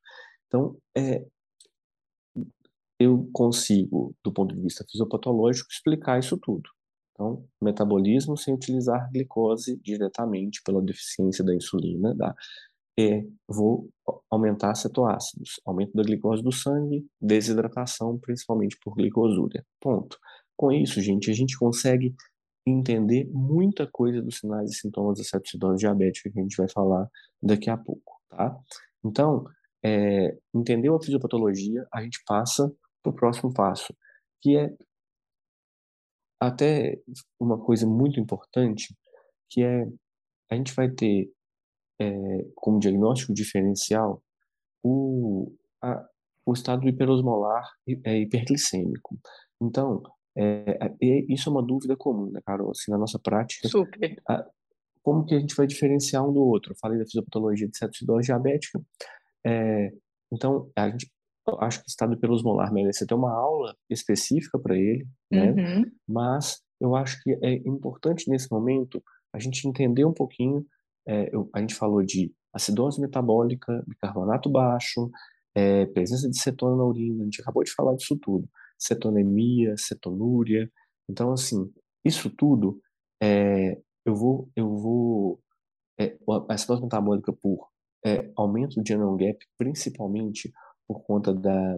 Então, 0.47 0.77
é, 0.97 1.27
eu 3.05 3.29
consigo, 3.33 4.15
do 4.25 4.33
ponto 4.33 4.55
de 4.55 4.61
vista 4.61 4.85
fisiopatológico, 4.91 5.69
explicar 5.71 6.19
isso 6.19 6.39
tudo. 6.39 6.69
Então, 7.13 7.45
metabolismo 7.63 8.37
sem 8.37 8.55
utilizar 8.55 9.11
glicose 9.13 9.81
diretamente 9.81 10.61
pela 10.65 10.83
deficiência 10.83 11.45
da 11.45 11.55
insulina, 11.55 12.17
tá? 12.17 12.35
é, 12.99 13.25
vou 13.49 13.91
aumentar 14.31 14.75
cetoácidos, 14.75 15.61
aumento 15.65 15.93
da 15.95 16.03
glicose 16.03 16.43
do 16.43 16.53
sangue, 16.53 17.07
desidratação, 17.21 18.19
principalmente 18.19 18.79
por 18.83 18.95
glicosúria. 18.95 19.65
Ponto. 19.81 20.19
Com 20.57 20.71
isso, 20.71 21.01
gente, 21.01 21.31
a 21.31 21.35
gente 21.35 21.59
consegue 21.59 22.15
entender 22.67 23.29
muita 23.33 23.87
coisa 23.87 24.23
dos 24.23 24.39
sinais 24.39 24.71
e 24.71 24.75
sintomas 24.75 25.19
da 25.19 25.25
cetoacidose 25.25 25.81
diabética 25.81 26.31
que 26.31 26.39
a 26.39 26.43
gente 26.43 26.57
vai 26.57 26.69
falar 26.69 27.09
daqui 27.43 27.69
a 27.69 27.77
pouco, 27.77 28.21
tá? 28.31 28.57
Então, 29.05 29.45
é, 29.85 30.39
entendeu 30.55 30.95
a 30.95 31.03
fisiopatologia, 31.03 31.87
a 31.93 32.03
gente 32.03 32.23
passa 32.27 32.73
para 33.05 33.11
o 33.11 33.15
próximo 33.15 33.53
passo, 33.53 33.95
que 34.41 34.57
é 34.57 34.75
até 36.41 36.99
uma 37.39 37.59
coisa 37.63 37.87
muito 37.87 38.19
importante, 38.19 38.95
que 39.51 39.63
é 39.63 39.87
a 40.51 40.57
gente 40.57 40.75
vai 40.75 40.91
ter 40.91 41.31
é, 42.01 42.07
como 42.55 42.79
diagnóstico 42.81 43.33
diferencial 43.33 44.23
o, 44.83 45.53
a, 45.83 46.05
o 46.47 46.53
estado 46.53 46.89
hiperosmolar 46.89 47.69
é, 48.05 48.19
hiperglicêmico. 48.19 49.19
Então, 49.63 50.03
é, 50.37 50.79
é, 50.81 51.25
isso 51.29 51.49
é 51.49 51.53
uma 51.53 51.65
dúvida 51.65 51.97
comum, 51.97 52.31
né, 52.31 52.41
Carol? 52.45 52.71
Assim, 52.71 52.91
na 52.91 52.99
nossa 52.99 53.19
prática. 53.19 53.69
Super. 53.69 54.21
A, 54.29 54.45
como 55.03 55.25
que 55.25 55.35
a 55.35 55.39
gente 55.39 55.55
vai 55.55 55.67
diferenciar 55.67 56.27
um 56.27 56.33
do 56.33 56.43
outro? 56.43 56.73
Eu 56.73 56.77
falei 56.81 56.99
da 56.99 57.05
fisiopatologia 57.05 57.69
de 57.69 57.77
cetoacidose 57.77 58.27
diabética. 58.27 58.81
É, 59.47 59.91
então, 60.33 60.71
a 60.77 60.91
gente 60.91 61.11
acho 61.61 61.81
que 61.81 61.87
o 61.87 61.89
estado 61.91 62.15
hiperosmolar 62.15 62.73
merece 62.73 63.07
ter 63.07 63.15
uma 63.15 63.33
aula 63.33 63.77
específica 63.91 64.59
para 64.59 64.77
ele, 64.77 65.07
né? 65.31 65.53
Uhum. 65.53 65.85
Mas 66.09 66.63
eu 66.81 66.97
acho 66.97 67.23
que 67.23 67.39
é 67.43 67.55
importante 67.69 68.29
nesse 68.29 68.51
momento 68.51 69.03
a 69.33 69.39
gente 69.39 69.67
entender 69.67 70.05
um 70.05 70.13
pouquinho 70.13 70.65
é, 71.07 71.35
eu, 71.35 71.49
a 71.55 71.61
gente 71.61 71.75
falou 71.75 72.03
de 72.03 72.33
acidose 72.53 73.01
metabólica, 73.01 73.85
bicarbonato 73.87 74.49
baixo, 74.49 75.11
é, 75.55 75.87
presença 75.87 76.29
de 76.29 76.39
cetona 76.39 76.77
na 76.77 76.85
urina, 76.85 77.23
a 77.23 77.25
gente 77.25 77.41
acabou 77.41 77.63
de 77.63 77.73
falar 77.73 77.95
disso 77.95 78.19
tudo. 78.21 78.49
Cetonemia, 78.79 79.77
cetonúria. 79.77 80.71
Então, 81.09 81.33
assim, 81.33 81.71
isso 82.05 82.31
tudo, 82.31 82.81
é, 83.23 83.79
eu 84.05 84.15
vou, 84.15 84.51
eu 84.57 84.77
vou, 84.77 85.41
é, 85.99 86.17
a 86.49 86.55
acidose 86.55 86.83
metabólica 86.83 87.33
por 87.33 87.69
é, 88.05 88.31
aumento 88.37 88.81
do 88.81 88.87
general 88.87 89.17
gap, 89.17 89.39
principalmente 89.57 90.53
por 90.87 91.03
conta 91.03 91.33
da 91.33 91.77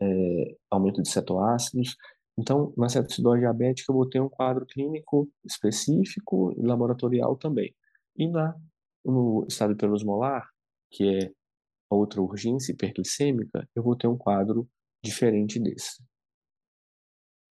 é, 0.00 0.56
aumento 0.70 1.02
de 1.02 1.08
cetoácidos. 1.10 1.96
Então, 2.38 2.72
na 2.76 2.88
cetoacidose 2.88 3.40
diabética, 3.40 3.92
eu 3.92 3.96
vou 3.96 4.08
ter 4.08 4.20
um 4.20 4.28
quadro 4.28 4.64
clínico 4.66 5.28
específico 5.44 6.54
e 6.56 6.62
laboratorial 6.62 7.36
também. 7.36 7.74
E 8.16 8.28
na, 8.28 8.54
no 9.04 9.46
estado 9.48 9.72
hiperosmolar, 9.72 10.48
que 10.90 11.04
é 11.04 11.32
a 11.90 11.94
outra 11.94 12.22
urgência 12.22 12.72
hiperglicêmica, 12.72 13.68
eu 13.74 13.82
vou 13.82 13.96
ter 13.96 14.06
um 14.06 14.16
quadro 14.16 14.68
diferente 15.02 15.58
desse. 15.58 16.02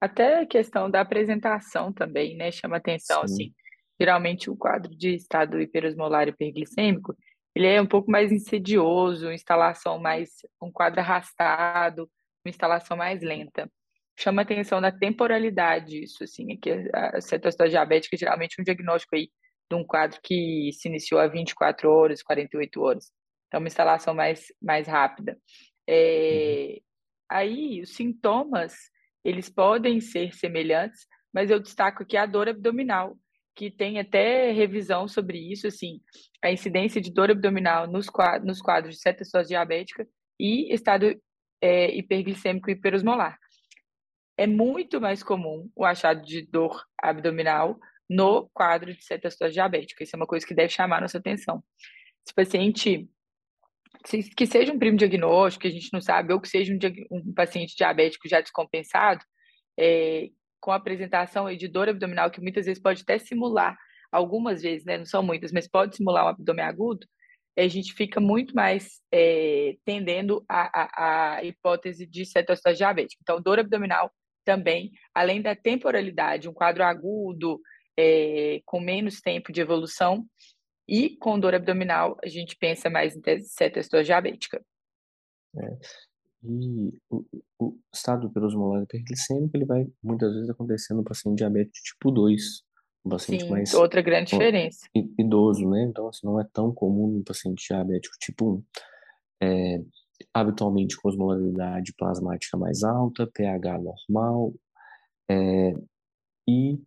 Até 0.02 0.42
a 0.42 0.46
questão 0.46 0.90
da 0.90 1.02
apresentação 1.02 1.92
também, 1.92 2.38
né, 2.38 2.52
chama 2.52 2.78
atenção, 2.78 3.28
Sim. 3.28 3.34
assim. 3.34 3.54
Geralmente 4.00 4.50
o 4.50 4.56
quadro 4.56 4.96
de 4.96 5.14
estado 5.14 5.60
hiperosmolar 5.60 6.30
hiperglicêmico, 6.30 7.14
ele 7.60 7.68
é 7.68 7.82
um 7.82 7.86
pouco 7.86 8.10
mais 8.10 8.32
insidioso, 8.32 9.34
instalação 9.34 10.00
mais, 10.00 10.30
um 10.62 10.72
quadro 10.72 11.02
arrastado, 11.02 12.10
uma 12.46 12.50
instalação 12.50 12.96
mais 12.96 13.22
lenta. 13.22 13.70
Chama 14.18 14.44
atenção 14.44 14.80
da 14.80 14.94
temporalidade 14.94 16.02
isso, 16.02 16.24
assim, 16.24 16.54
é 16.54 16.56
que 16.56 16.72
a 16.94 17.20
cetoacidose 17.20 17.72
diabética 17.72 18.16
geralmente 18.16 18.56
é 18.58 18.62
um 18.62 18.64
diagnóstico 18.64 19.14
aí 19.14 19.30
de 19.70 19.76
um 19.76 19.84
quadro 19.84 20.22
que 20.24 20.72
se 20.72 20.88
iniciou 20.88 21.20
há 21.20 21.28
24 21.28 21.92
horas, 21.92 22.24
48 22.24 22.82
horas. 22.82 23.12
Então, 23.48 23.60
uma 23.60 23.68
instalação 23.68 24.14
mais, 24.14 24.46
mais 24.62 24.88
rápida. 24.88 25.38
É, 25.86 26.76
uhum. 26.76 26.80
aí, 27.30 27.82
os 27.82 27.94
sintomas, 27.94 28.74
eles 29.22 29.50
podem 29.50 30.00
ser 30.00 30.34
semelhantes, 30.34 31.06
mas 31.34 31.52
eu 31.52 31.60
destaco 31.60 32.04
aqui 32.04 32.16
a 32.16 32.26
dor 32.26 32.48
abdominal, 32.48 33.18
que 33.60 33.70
tem 33.70 34.00
até 34.00 34.54
revisão 34.54 35.06
sobre 35.06 35.38
isso, 35.38 35.68
assim, 35.68 36.00
a 36.42 36.50
incidência 36.50 37.02
de 37.02 37.12
dor 37.12 37.30
abdominal 37.30 37.88
nos 37.88 38.10
quadros, 38.10 38.48
nos 38.48 38.62
quadros 38.62 38.96
de 38.96 39.02
cetoacidose 39.02 39.50
diabética 39.50 40.08
e 40.40 40.74
estado 40.74 41.14
é, 41.60 41.94
hiperglicêmico 41.94 42.72
hiperosmolar. 42.72 43.38
É 44.38 44.48
muito 44.48 45.02
mais 45.02 45.22
comum 45.22 45.70
o 45.76 45.84
achado 45.84 46.22
de 46.22 46.42
dor 46.42 46.86
abdominal 46.98 47.78
no 48.10 48.50
quadro 48.54 48.94
de 48.94 49.04
cetoacidose 49.04 49.56
diabética. 49.56 50.06
Isso 50.06 50.16
é 50.16 50.18
uma 50.18 50.26
coisa 50.26 50.48
que 50.48 50.56
deve 50.56 50.70
chamar 50.70 51.02
nossa 51.02 51.18
atenção. 51.18 51.62
Se 52.26 52.32
o 52.32 52.36
paciente 52.36 53.10
que 54.38 54.46
seja 54.46 54.72
um 54.72 54.80
primo 54.80 54.96
diagnóstico, 54.96 55.64
que 55.64 55.68
a 55.68 55.72
gente 55.72 55.90
não 55.92 56.00
sabe, 56.00 56.32
ou 56.32 56.40
que 56.40 56.48
seja 56.48 56.74
um, 56.74 56.78
um 57.12 57.34
paciente 57.34 57.76
diabético 57.76 58.30
já 58.30 58.40
descompensado, 58.40 59.22
é, 59.78 60.30
com 60.60 60.72
apresentação 60.72 61.54
de 61.56 61.68
dor 61.68 61.90
abdominal, 61.90 62.30
que 62.32 62.42
muitas 62.42 62.66
vezes 62.66 62.82
pode 62.82 63.02
até 63.02 63.18
simular, 63.18 63.78
algumas 64.12 64.62
vezes, 64.62 64.86
né, 64.86 64.98
não 64.98 65.06
são 65.06 65.22
muitas, 65.22 65.52
mas 65.52 65.68
pode 65.68 65.96
simular 65.96 66.26
um 66.26 66.30
abdômen 66.30 66.66
agudo, 66.66 67.06
a 67.58 67.68
gente 67.68 67.94
fica 67.94 68.20
muito 68.20 68.56
mais 68.56 69.02
é, 69.12 69.76
tendendo 69.84 70.44
à, 70.48 71.38
a 71.38 71.44
hipótese 71.44 72.06
de 72.06 72.26
cetoacidose 72.26 72.78
diabética. 72.78 73.20
Então, 73.22 73.42
dor 73.42 73.60
abdominal 73.60 74.12
também, 74.46 74.92
além 75.14 75.42
da 75.42 75.56
temporalidade, 75.56 76.48
um 76.48 76.54
quadro 76.54 76.84
agudo, 76.84 77.60
é, 77.98 78.62
com 78.66 78.80
menos 78.80 79.20
tempo 79.20 79.52
de 79.52 79.62
evolução, 79.62 80.26
e 80.88 81.18
com 81.18 81.40
dor 81.40 81.54
abdominal, 81.54 82.18
a 82.24 82.28
gente 82.28 82.56
pensa 82.56 82.90
mais 82.90 83.16
em 83.16 83.22
cetoacidose 83.42 84.06
diabética. 84.06 84.64
É. 85.56 86.09
E 86.44 86.94
o, 87.10 87.26
o 87.60 87.78
estado 87.94 88.28
hiperosmolar 88.28 88.84
hiperglicêmico, 88.84 89.56
ele 89.56 89.66
vai 89.66 89.88
muitas 90.02 90.34
vezes 90.34 90.50
acontecer 90.50 90.94
no 90.94 91.04
paciente 91.04 91.38
diabético 91.38 91.74
tipo 91.84 92.12
2, 92.12 92.42
um 93.06 93.10
paciente 93.10 93.44
Sim, 93.44 93.50
mais 93.50 93.74
outra 93.74 94.02
grande 94.02 94.32
diferença. 94.32 94.88
idoso, 95.18 95.70
né? 95.70 95.84
Então, 95.84 96.08
assim, 96.08 96.26
não 96.26 96.40
é 96.40 96.48
tão 96.54 96.74
comum 96.74 97.08
no 97.08 97.24
paciente 97.24 97.66
diabético 97.68 98.16
tipo 98.20 98.56
1. 98.56 98.64
É, 99.42 99.82
habitualmente 100.34 100.98
com 100.98 101.10
osmolaridade 101.10 101.94
plasmática 101.98 102.58
mais 102.58 102.84
alta, 102.84 103.30
pH 103.34 103.80
normal, 103.80 104.54
é, 105.30 105.74
e 106.48 106.80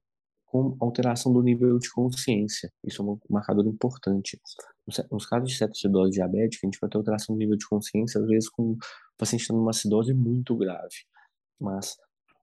com 0.46 0.76
alteração 0.80 1.32
do 1.32 1.42
nível 1.42 1.78
de 1.78 1.90
consciência. 1.90 2.70
Isso 2.84 3.00
é 3.00 3.04
um 3.04 3.18
marcador 3.30 3.66
importante. 3.66 4.38
Nos 5.10 5.26
casos 5.26 5.50
de 5.50 5.56
cetoacidose 5.56 6.12
diabética, 6.12 6.66
a 6.66 6.68
gente 6.68 6.78
vai 6.80 6.90
ter 6.90 6.96
alteração 6.96 7.34
do 7.34 7.38
nível 7.38 7.56
de 7.56 7.66
consciência, 7.66 8.20
às 8.20 8.26
vezes 8.26 8.48
com 8.48 8.72
o 8.72 8.78
paciente 9.16 9.46
tendo 9.46 9.60
uma 9.60 9.70
acidose 9.70 10.12
muito 10.12 10.56
grave. 10.56 10.96
Mas 11.60 11.96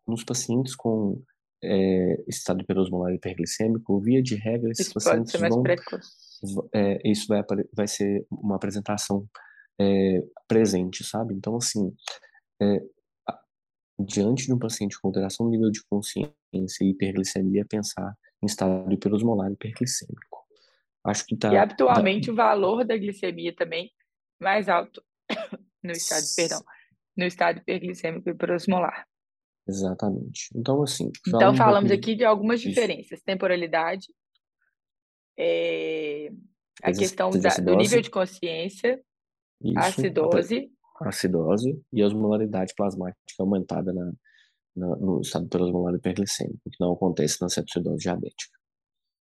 nos 0.08 0.24
pacientes 0.24 0.75
com 0.75 1.22
é, 1.63 2.24
estado 2.27 2.62
hiperosmolar 2.62 3.13
hiperglicêmico, 3.13 4.00
via 4.00 4.24
de 4.24 4.36
regra, 4.36 4.72
esses 4.72 4.88
isso 4.88 4.93
pacientes 4.93 5.34
vão... 5.39 5.63
É, 6.74 7.01
isso 7.10 7.27
vai, 7.27 7.43
vai 7.74 7.88
ser 7.88 8.25
uma 8.31 8.55
apresentação 8.55 9.27
é, 9.79 10.24
presente, 10.48 11.03
sabe? 11.03 11.34
Então, 11.34 11.58
assim, 11.58 11.93
é, 12.62 12.81
diante 14.00 14.46
de 14.46 14.53
um 14.53 14.60
paciente 14.60 15.00
com 15.00 15.10
alteração 15.10 15.46
do 15.46 15.51
nível 15.51 15.69
de 15.69 15.84
consciência 15.89 16.34
e 16.81 16.91
hiperglicemia, 16.91 17.65
pensar 17.65 18.15
em 18.41 18.46
estado 18.46 18.91
hiperosmolar 18.91 19.51
hiperglicêmico. 19.51 20.28
Acho 21.09 21.25
que 21.25 21.35
tá. 21.35 21.51
E 21.53 21.57
habitualmente 21.57 22.27
tá... 22.27 22.31
o 22.31 22.35
valor 22.35 22.85
da 22.85 22.97
glicemia 22.97 23.55
também 23.55 23.91
mais 24.39 24.69
alto 24.69 25.03
no 25.83 25.91
estado, 25.91 26.25
perdão, 26.35 26.61
no 27.17 27.25
estado 27.25 27.59
hiperglicêmico 27.59 28.29
hiperosmolar. 28.29 29.05
Exatamente. 29.67 30.49
Então, 30.55 30.81
assim. 30.81 31.11
Então, 31.27 31.55
falamos 31.55 31.91
aqui 31.91 32.15
de 32.15 32.25
algumas 32.25 32.59
diferenças: 32.61 33.21
temporalidade, 33.21 34.07
é, 35.37 36.31
a 36.83 36.91
questão 36.91 37.29
da, 37.29 37.49
do 37.55 37.75
nível 37.75 38.01
de 38.01 38.09
consciência, 38.09 39.01
Isso, 39.61 39.79
acidose. 39.79 40.71
Acidose 41.01 41.81
e 41.93 42.01
a 42.01 42.07
osmolaridade 42.07 42.73
plasmática 42.75 43.15
aumentada 43.39 43.93
na, 43.93 44.11
na, 44.75 44.95
no 44.97 45.21
estado 45.21 45.45
hiperosmolar 45.45 45.95
hiperglicêmico, 45.95 46.69
que 46.69 46.77
não 46.79 46.93
acontece 46.93 47.41
na 47.41 47.47
cetoacidose 47.47 48.03
diabética. 48.03 48.58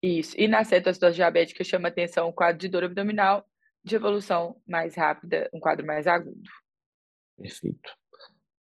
Isso. 0.04 0.38
E 0.38 0.46
na 0.46 0.62
cetoacidose 0.64 1.16
diabética 1.16 1.64
chama 1.64 1.88
atenção 1.88 2.28
o 2.28 2.32
quadro 2.32 2.58
de 2.58 2.68
dor 2.68 2.84
abdominal 2.84 3.42
de 3.82 3.96
evolução 3.96 4.61
mais 4.66 4.94
rápida, 4.94 5.49
um 5.50 5.58
quadro 5.58 5.87
mais 5.87 6.06
agudo. 6.06 6.42
Perfeito. 7.38 7.90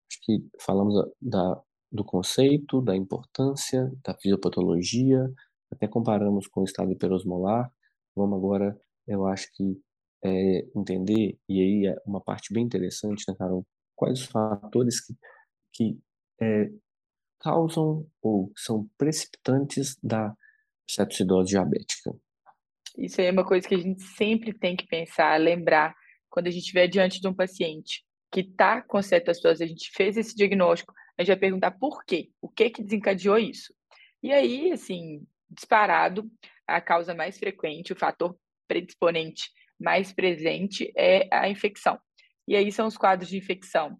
Acho 0.07 0.19
que 0.21 0.45
falamos 0.59 0.93
da, 1.19 1.59
do 1.91 2.05
conceito, 2.05 2.79
da 2.79 2.95
importância, 2.95 3.91
da 4.05 4.13
fisiopatologia, 4.13 5.33
até 5.71 5.87
comparamos 5.87 6.45
com 6.45 6.61
o 6.61 6.63
estado 6.63 6.91
hiperosmolar. 6.91 7.71
Vamos 8.15 8.37
agora, 8.37 8.79
eu 9.07 9.25
acho 9.25 9.51
que, 9.55 9.81
é, 10.23 10.67
entender, 10.75 11.39
e 11.49 11.59
aí 11.59 11.87
é 11.87 11.95
uma 12.05 12.21
parte 12.21 12.53
bem 12.53 12.63
interessante, 12.63 13.23
né, 13.27 13.33
Carol? 13.35 13.65
Quais 13.95 14.19
os 14.19 14.25
fatores 14.27 15.03
que, 15.03 15.15
que 15.73 15.99
é, 16.39 16.69
causam 17.39 18.05
ou 18.21 18.51
são 18.55 18.87
precipitantes 18.95 19.97
da 20.03 20.35
cetoacidose 20.89 21.51
diabética? 21.51 22.11
Isso 22.97 23.21
é 23.21 23.31
uma 23.31 23.45
coisa 23.45 23.67
que 23.67 23.75
a 23.75 23.79
gente 23.79 24.01
sempre 24.03 24.53
tem 24.53 24.75
que 24.75 24.87
pensar, 24.87 25.39
lembrar, 25.39 25.95
quando 26.29 26.47
a 26.47 26.51
gente 26.51 26.63
estiver 26.63 26.87
diante 26.87 27.21
de 27.21 27.27
um 27.27 27.33
paciente 27.33 28.03
que 28.31 28.41
está 28.41 28.81
com 28.81 29.01
cetoacidose, 29.01 29.63
a 29.63 29.67
gente 29.67 29.91
fez 29.93 30.17
esse 30.17 30.35
diagnóstico, 30.35 30.93
a 31.17 31.21
gente 31.21 31.29
vai 31.29 31.39
perguntar 31.39 31.71
por 31.71 32.03
quê, 32.05 32.29
o 32.41 32.47
que 32.47 32.69
que 32.69 32.83
desencadeou 32.83 33.37
isso. 33.37 33.73
E 34.23 34.31
aí, 34.31 34.71
assim, 34.71 35.25
disparado, 35.49 36.31
a 36.65 36.79
causa 36.79 37.13
mais 37.13 37.37
frequente, 37.37 37.91
o 37.91 37.95
fator 37.95 38.37
predisponente 38.67 39.49
mais 39.79 40.13
presente 40.13 40.91
é 40.95 41.27
a 41.31 41.49
infecção. 41.49 41.99
E 42.47 42.55
aí 42.55 42.71
são 42.71 42.87
os 42.87 42.97
quadros 42.97 43.29
de 43.29 43.37
infecção, 43.37 43.97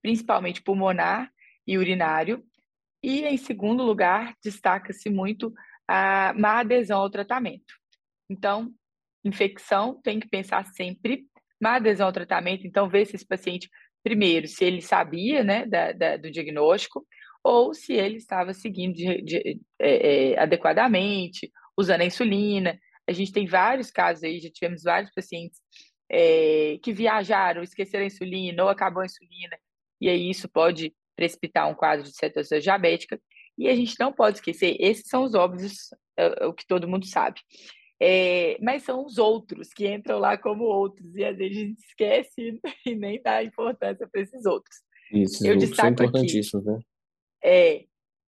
principalmente 0.00 0.62
pulmonar 0.62 1.32
e 1.66 1.78
urinário. 1.78 2.44
E 3.02 3.24
em 3.24 3.36
segundo 3.36 3.82
lugar, 3.82 4.36
destaca-se 4.42 5.10
muito 5.10 5.52
a 5.88 6.32
má 6.34 6.60
adesão 6.60 7.00
ao 7.00 7.10
tratamento. 7.10 7.74
Então, 8.28 8.72
infecção 9.24 10.00
tem 10.02 10.18
que 10.18 10.28
pensar 10.28 10.64
sempre, 10.66 11.24
má 11.60 11.76
adesão 11.76 12.06
ao 12.06 12.12
tratamento, 12.12 12.66
então 12.66 12.88
ver 12.88 13.06
se 13.06 13.16
esse 13.16 13.26
paciente 13.26 13.68
primeiro, 14.02 14.48
se 14.48 14.64
ele 14.64 14.82
sabia 14.82 15.44
né, 15.44 15.64
da, 15.66 15.92
da, 15.92 16.16
do 16.16 16.30
diagnóstico, 16.30 17.06
ou 17.44 17.74
se 17.74 17.92
ele 17.92 18.16
estava 18.16 18.52
seguindo 18.52 18.94
de, 18.94 19.22
de, 19.22 19.60
é, 19.80 20.32
é, 20.32 20.38
adequadamente, 20.38 21.50
usando 21.76 22.02
a 22.02 22.06
insulina. 22.06 22.78
A 23.08 23.12
gente 23.12 23.32
tem 23.32 23.46
vários 23.46 23.90
casos 23.90 24.22
aí, 24.24 24.40
já 24.40 24.50
tivemos 24.50 24.82
vários 24.82 25.12
pacientes 25.12 25.60
é, 26.10 26.78
que 26.82 26.92
viajaram, 26.92 27.62
esqueceram 27.62 28.04
a 28.04 28.06
insulina 28.06 28.62
ou 28.62 28.68
acabou 28.68 29.02
a 29.02 29.06
insulina, 29.06 29.56
e 30.00 30.08
aí 30.08 30.30
isso 30.30 30.48
pode 30.48 30.94
precipitar 31.16 31.68
um 31.68 31.74
quadro 31.74 32.04
de 32.04 32.14
cetose 32.14 32.60
diabética. 32.60 33.20
E 33.62 33.68
a 33.68 33.76
gente 33.76 33.94
não 33.98 34.12
pode 34.12 34.38
esquecer, 34.38 34.76
esses 34.80 35.06
são 35.06 35.22
os 35.22 35.34
óbvios, 35.34 35.90
é, 36.16 36.44
é 36.44 36.46
o 36.46 36.52
que 36.52 36.66
todo 36.66 36.88
mundo 36.88 37.06
sabe. 37.06 37.40
É, 38.00 38.58
mas 38.60 38.82
são 38.82 39.06
os 39.06 39.16
outros 39.16 39.68
que 39.68 39.86
entram 39.86 40.18
lá 40.18 40.36
como 40.36 40.64
outros, 40.64 41.14
e 41.14 41.24
às 41.24 41.36
vezes 41.36 41.56
a 41.56 41.60
gente 41.60 41.78
esquece 41.78 42.60
e 42.84 42.94
nem 42.96 43.22
dá 43.22 43.44
importância 43.44 44.08
para 44.10 44.20
esses 44.20 44.44
outros. 44.44 44.76
Isso, 45.12 45.46
Eu 45.46 45.56
destaco 45.56 45.82
são 45.82 46.06
importantíssimos, 46.06 46.66
aqui, 46.66 46.76
né? 46.76 46.84
É, 47.44 47.84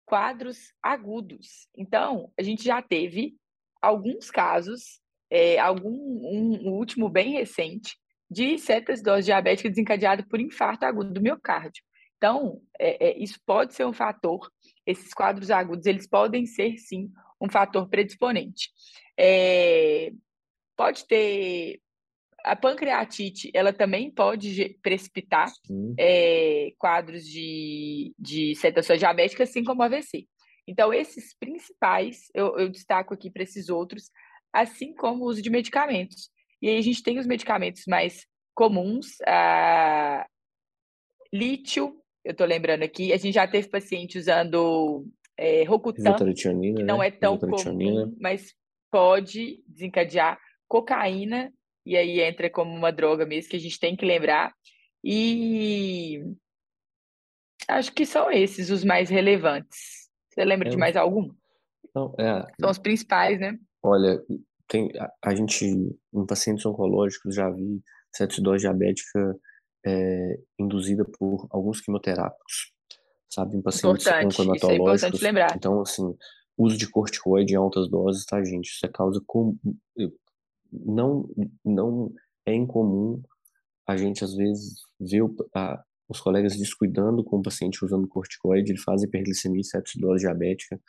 quadros 0.05 0.73
agudos. 0.83 1.69
Então, 1.77 2.29
a 2.37 2.43
gente 2.43 2.65
já 2.65 2.81
teve 2.81 3.37
alguns 3.81 4.29
casos, 4.29 4.99
é, 5.29 5.57
algum 5.57 5.89
um, 5.89 6.67
um, 6.67 6.73
último 6.73 7.07
bem 7.07 7.31
recente, 7.31 7.95
de 8.29 8.57
cetoacidose 8.57 9.25
diabética 9.25 9.69
desencadeada 9.69 10.25
por 10.29 10.41
infarto 10.41 10.85
agudo 10.85 11.13
do 11.13 11.21
miocárdio. 11.21 11.81
Então, 12.17 12.61
é, 12.77 13.07
é, 13.07 13.17
isso 13.17 13.39
pode 13.45 13.73
ser 13.73 13.85
um 13.85 13.93
fator, 13.93 14.51
esses 14.85 15.13
quadros 15.13 15.51
agudos, 15.51 15.85
eles 15.85 16.07
podem 16.07 16.45
ser, 16.45 16.77
sim, 16.77 17.11
um 17.39 17.49
fator 17.49 17.87
predisponente. 17.89 18.69
É, 19.17 20.11
pode 20.75 21.05
ter 21.05 21.79
a 22.43 22.55
pancreatite, 22.55 23.51
ela 23.53 23.71
também 23.71 24.09
pode 24.09 24.77
precipitar 24.81 25.51
é, 25.97 26.73
quadros 26.77 27.25
de, 27.25 28.13
de 28.17 28.55
cetoacidose 28.55 28.99
diabética, 28.99 29.43
assim 29.43 29.63
como 29.63 29.83
AVC. 29.83 30.27
Então, 30.67 30.93
esses 30.93 31.35
principais, 31.37 32.29
eu, 32.33 32.57
eu 32.57 32.69
destaco 32.69 33.13
aqui 33.13 33.29
para 33.29 33.43
esses 33.43 33.69
outros, 33.69 34.09
assim 34.53 34.93
como 34.93 35.23
o 35.23 35.27
uso 35.27 35.41
de 35.41 35.49
medicamentos. 35.49 36.29
E 36.61 36.69
aí 36.69 36.77
a 36.77 36.81
gente 36.81 37.03
tem 37.03 37.19
os 37.19 37.27
medicamentos 37.27 37.83
mais 37.87 38.25
comuns, 38.53 39.17
a 39.27 40.25
lítio, 41.33 42.00
eu 42.23 42.31
estou 42.31 42.45
lembrando 42.45 42.83
aqui, 42.83 43.11
a 43.13 43.17
gente 43.17 43.33
já 43.33 43.47
teve 43.47 43.67
paciente 43.67 44.17
usando 44.17 45.07
é, 45.37 45.63
Rocutan, 45.63 46.15
que 46.15 46.83
não 46.83 46.99
né? 46.99 47.07
é 47.07 47.11
tão 47.11 47.37
comum, 47.37 48.15
mas 48.19 48.53
pode 48.91 49.63
desencadear 49.67 50.39
cocaína, 50.67 51.51
e 51.85 51.97
aí 51.97 52.21
entra 52.21 52.49
como 52.49 52.73
uma 52.73 52.91
droga 52.91 53.25
mesmo 53.25 53.49
que 53.49 53.57
a 53.57 53.59
gente 53.59 53.79
tem 53.79 53.95
que 53.95 54.05
lembrar. 54.05 54.53
E 55.03 56.23
acho 57.67 57.91
que 57.91 58.05
são 58.05 58.31
esses 58.31 58.69
os 58.69 58.83
mais 58.83 59.09
relevantes. 59.09 60.09
Você 60.29 60.45
lembra 60.45 60.67
é, 60.67 60.71
de 60.71 60.77
mais 60.77 60.95
algum? 60.95 61.33
Não, 61.93 62.13
é, 62.19 62.45
são 62.59 62.69
os 62.69 62.77
principais, 62.77 63.39
né? 63.39 63.57
Olha, 63.83 64.21
tem, 64.67 64.89
a, 64.97 65.11
a 65.25 65.35
gente, 65.35 65.65
em 65.65 66.25
pacientes 66.25 66.65
oncológicos, 66.65 67.35
já 67.35 67.49
vi 67.49 67.81
cetoacidose 68.15 68.61
diabética 68.61 69.35
é, 69.85 70.39
induzida 70.59 71.05
por 71.05 71.47
alguns 71.49 71.81
quimioterápicos, 71.81 72.73
sabe? 73.29 73.57
Em 73.57 73.61
pacientes 73.61 74.05
importante, 74.05 74.41
oncomatológicos. 74.41 75.15
Isso 75.15 75.25
é 75.25 75.27
lembrar. 75.27 75.55
Então, 75.55 75.81
assim, 75.81 76.15
uso 76.57 76.77
de 76.77 76.89
corticoide 76.89 77.53
em 77.53 77.57
altas 77.57 77.89
doses, 77.89 78.25
tá, 78.25 78.43
gente? 78.43 78.69
Isso 78.69 78.85
é 78.85 78.89
causa 78.89 79.21
com... 79.25 79.57
não 80.71 81.27
não 81.63 82.13
é 82.45 82.53
incomum 82.53 83.21
a 83.87 83.97
gente 83.97 84.23
às 84.23 84.33
vezes 84.33 84.75
ver 84.99 85.21
o, 85.21 85.35
a, 85.55 85.83
os 86.07 86.19
colegas 86.19 86.57
descuidando 86.57 87.23
com 87.23 87.37
o 87.37 87.41
paciente 87.41 87.83
usando 87.83 88.07
corticoide, 88.07 88.71
ele 88.71 88.79
faz 88.79 89.03
hiperglicemia 89.03 89.63
sepsidose 89.63 90.23
diabética. 90.23 90.79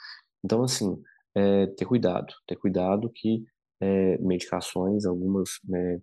Então, 0.44 0.62
assim, 0.62 1.00
é, 1.34 1.66
ter 1.68 1.84
cuidado, 1.84 2.32
ter 2.46 2.56
cuidado 2.56 3.10
que 3.14 3.44
é, 3.80 4.18
medicações, 4.18 5.04
algumas, 5.04 5.50
né, 5.64 6.00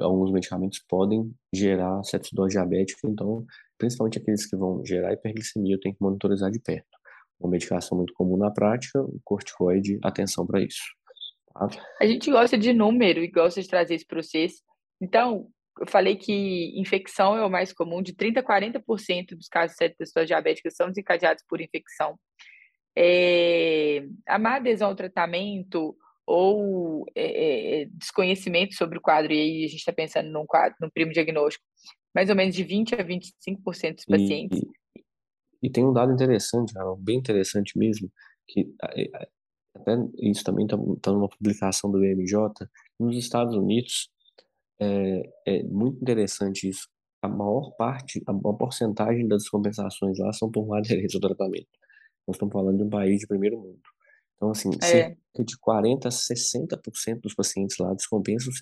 alguns 0.00 0.32
medicamentos 0.32 0.82
podem 0.88 1.32
gerar 1.52 2.02
sepsidose 2.04 2.54
diabética, 2.54 3.08
então, 3.08 3.44
principalmente 3.76 4.18
aqueles 4.18 4.46
que 4.46 4.56
vão 4.56 4.84
gerar 4.84 5.12
hiperglicemia, 5.12 5.74
eu 5.74 5.80
tenho 5.80 5.94
que 5.94 6.02
monitorizar 6.02 6.50
de 6.50 6.60
perto 6.60 6.98
uma 7.40 7.50
medicação 7.50 7.96
muito 7.96 8.12
comum 8.14 8.36
na 8.36 8.50
prática, 8.50 9.00
o 9.00 9.20
corticoide, 9.24 9.98
atenção 10.02 10.46
para 10.46 10.60
isso. 10.60 10.82
Tá? 11.52 11.68
A 12.00 12.06
gente 12.06 12.30
gosta 12.30 12.58
de 12.58 12.72
número 12.72 13.22
e 13.22 13.30
gosta 13.30 13.62
de 13.62 13.68
trazer 13.68 13.94
isso 13.94 14.06
para 14.06 14.22
vocês. 14.22 14.60
Então, 15.00 15.48
eu 15.80 15.86
falei 15.86 16.16
que 16.16 16.78
infecção 16.78 17.36
é 17.36 17.44
o 17.44 17.50
mais 17.50 17.72
comum, 17.72 18.02
de 18.02 18.12
30% 18.12 18.38
a 18.38 18.42
40% 18.42 19.36
dos 19.36 19.48
casos 19.48 19.76
de 19.78 19.90
pessoas 19.90 20.26
diabéticas 20.26 20.74
são 20.74 20.88
desencadeados 20.88 21.44
por 21.48 21.60
infecção. 21.60 22.18
É, 22.96 24.04
a 24.26 24.38
má 24.38 24.56
adesão 24.56 24.88
ao 24.88 24.96
tratamento 24.96 25.96
ou 26.30 27.06
é, 27.14 27.80
é, 27.82 27.84
desconhecimento 27.86 28.74
sobre 28.74 28.98
o 28.98 29.00
quadro, 29.00 29.32
e 29.32 29.40
aí 29.40 29.64
a 29.64 29.68
gente 29.68 29.78
está 29.78 29.92
pensando 29.92 30.28
num 30.30 30.44
quadro, 30.44 30.76
num 30.78 30.90
primo 30.90 31.10
diagnóstico, 31.10 31.64
mais 32.14 32.28
ou 32.28 32.36
menos 32.36 32.54
de 32.54 32.62
20% 32.62 33.00
a 33.00 33.04
25% 33.04 33.94
dos 33.94 34.04
pacientes 34.04 34.60
e, 34.60 35.02
e 35.62 35.70
tem 35.70 35.86
um 35.86 35.92
dado 35.92 36.12
interessante, 36.12 36.74
bem 36.98 37.16
interessante 37.16 37.78
mesmo, 37.78 38.12
que 38.46 38.70
até 39.74 39.96
isso 40.20 40.44
também 40.44 40.66
está 40.66 40.76
tá 41.00 41.12
numa 41.12 41.30
publicação 41.30 41.90
do 41.90 41.98
BMJ, 41.98 42.36
Nos 43.00 43.16
Estados 43.16 43.56
Unidos, 43.56 44.10
é, 44.78 45.32
é 45.46 45.62
muito 45.62 46.02
interessante 46.02 46.68
isso. 46.68 46.88
A 47.22 47.28
maior 47.28 47.72
parte, 47.72 48.22
a 48.26 48.32
maior 48.34 48.52
porcentagem 48.52 49.26
das 49.26 49.44
descompensações 49.44 50.18
lá 50.18 50.30
são 50.34 50.50
por 50.50 50.66
má 50.66 50.78
aderência 50.78 51.16
ao 51.16 51.22
tratamento. 51.22 51.68
Nós 52.26 52.36
estamos 52.36 52.52
falando 52.52 52.76
de 52.76 52.84
um 52.84 52.90
país 52.90 53.20
de 53.20 53.26
primeiro 53.26 53.58
mundo. 53.58 53.80
Então, 54.38 54.50
assim, 54.50 54.70
é. 54.80 54.86
cerca 54.86 55.44
de 55.44 55.58
40% 55.58 56.06
a 56.06 56.08
60% 56.08 57.20
dos 57.20 57.34
pacientes 57.34 57.76
lá 57.78 57.92
descompensam 57.92 58.52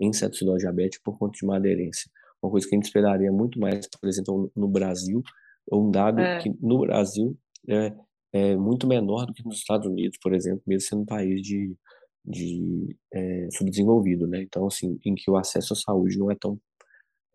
em 0.00 0.12
cetoacidose 0.12 0.64
diabética 0.64 1.02
por 1.04 1.18
conta 1.18 1.32
de 1.38 1.44
uma 1.44 1.56
aderência. 1.56 2.10
Uma 2.42 2.50
coisa 2.50 2.66
que 2.66 2.74
a 2.74 2.76
gente 2.76 2.86
esperaria 2.86 3.30
muito 3.30 3.60
mais, 3.60 3.86
por 3.86 4.08
exemplo, 4.08 4.50
no 4.56 4.66
Brasil, 4.66 5.22
um 5.70 5.90
dado 5.90 6.20
é. 6.20 6.38
que 6.40 6.50
no 6.60 6.80
Brasil 6.80 7.36
é, 7.68 7.94
é, 8.32 8.56
muito 8.56 8.86
menor 8.86 9.26
do 9.26 9.34
que 9.34 9.44
nos 9.44 9.58
Estados 9.58 9.86
Unidos, 9.86 10.18
por 10.20 10.34
exemplo, 10.34 10.62
mesmo 10.66 10.88
sendo 10.88 11.02
um 11.02 11.06
país 11.06 11.42
de, 11.42 11.76
de 12.24 12.96
é, 13.12 13.48
subdesenvolvido, 13.52 14.26
né? 14.26 14.42
Então, 14.42 14.66
assim, 14.66 14.98
em 15.04 15.14
que 15.14 15.30
o 15.30 15.36
acesso 15.36 15.74
à 15.74 15.76
saúde 15.76 16.18
não 16.18 16.30
é 16.30 16.34
tão 16.34 16.58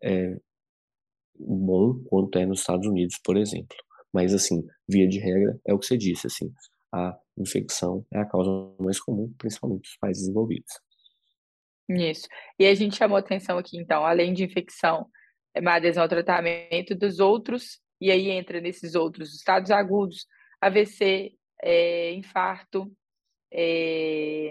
é, 0.02 0.36
bom 1.38 2.02
quanto 2.04 2.38
é 2.38 2.44
nos 2.44 2.60
Estados 2.60 2.86
Unidos, 2.86 3.18
por 3.24 3.36
exemplo. 3.36 3.76
Mas, 4.12 4.34
assim, 4.34 4.66
via 4.88 5.08
de 5.08 5.18
regra, 5.18 5.58
é 5.66 5.72
o 5.72 5.78
que 5.78 5.86
você 5.86 5.96
disse, 5.96 6.26
assim, 6.26 6.52
a 6.92 7.18
infecção 7.40 8.04
é 8.12 8.18
a 8.18 8.26
causa 8.26 8.50
mais 8.80 9.00
comum, 9.00 9.32
principalmente 9.38 9.88
nos 9.88 9.96
países 9.98 10.22
desenvolvidos. 10.22 10.72
Isso. 11.88 12.28
E 12.58 12.66
a 12.66 12.74
gente 12.74 12.96
chamou 12.96 13.16
atenção 13.16 13.56
aqui, 13.58 13.78
então, 13.78 14.04
além 14.04 14.34
de 14.34 14.44
infecção, 14.44 15.08
é 15.54 15.60
uma 15.60 15.76
adesão 15.76 16.02
ao 16.02 16.08
tratamento 16.08 16.94
dos 16.94 17.18
outros, 17.18 17.80
e 18.00 18.10
aí 18.10 18.30
entra 18.30 18.60
nesses 18.60 18.94
outros 18.94 19.34
estados 19.34 19.70
agudos, 19.70 20.26
AVC, 20.60 21.32
é, 21.62 22.12
infarto, 22.12 22.92
é, 23.52 24.50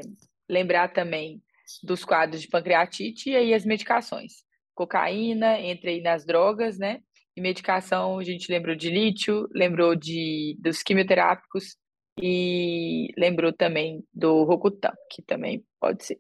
lembrar 0.50 0.90
também 0.90 1.42
dos 1.84 2.04
quadros 2.04 2.42
de 2.42 2.48
pancreatite 2.48 3.30
e 3.30 3.36
aí 3.36 3.54
as 3.54 3.66
medicações. 3.66 4.44
Cocaína, 4.74 5.60
entra 5.60 5.90
aí 5.90 6.02
nas 6.02 6.26
drogas, 6.26 6.78
né? 6.78 7.02
E 7.36 7.42
medicação, 7.42 8.18
a 8.18 8.24
gente 8.24 8.52
lembrou 8.52 8.76
de 8.76 8.90
lítio, 8.90 9.48
lembrou 9.54 9.96
de, 9.96 10.58
dos 10.60 10.82
quimioterápicos 10.82 11.78
e 12.22 13.14
lembrou 13.18 13.54
também 13.54 14.04
do 14.14 14.44
Rocutan, 14.44 14.94
que 15.12 15.22
também 15.22 15.64
pode 15.80 16.04
ser. 16.04 16.20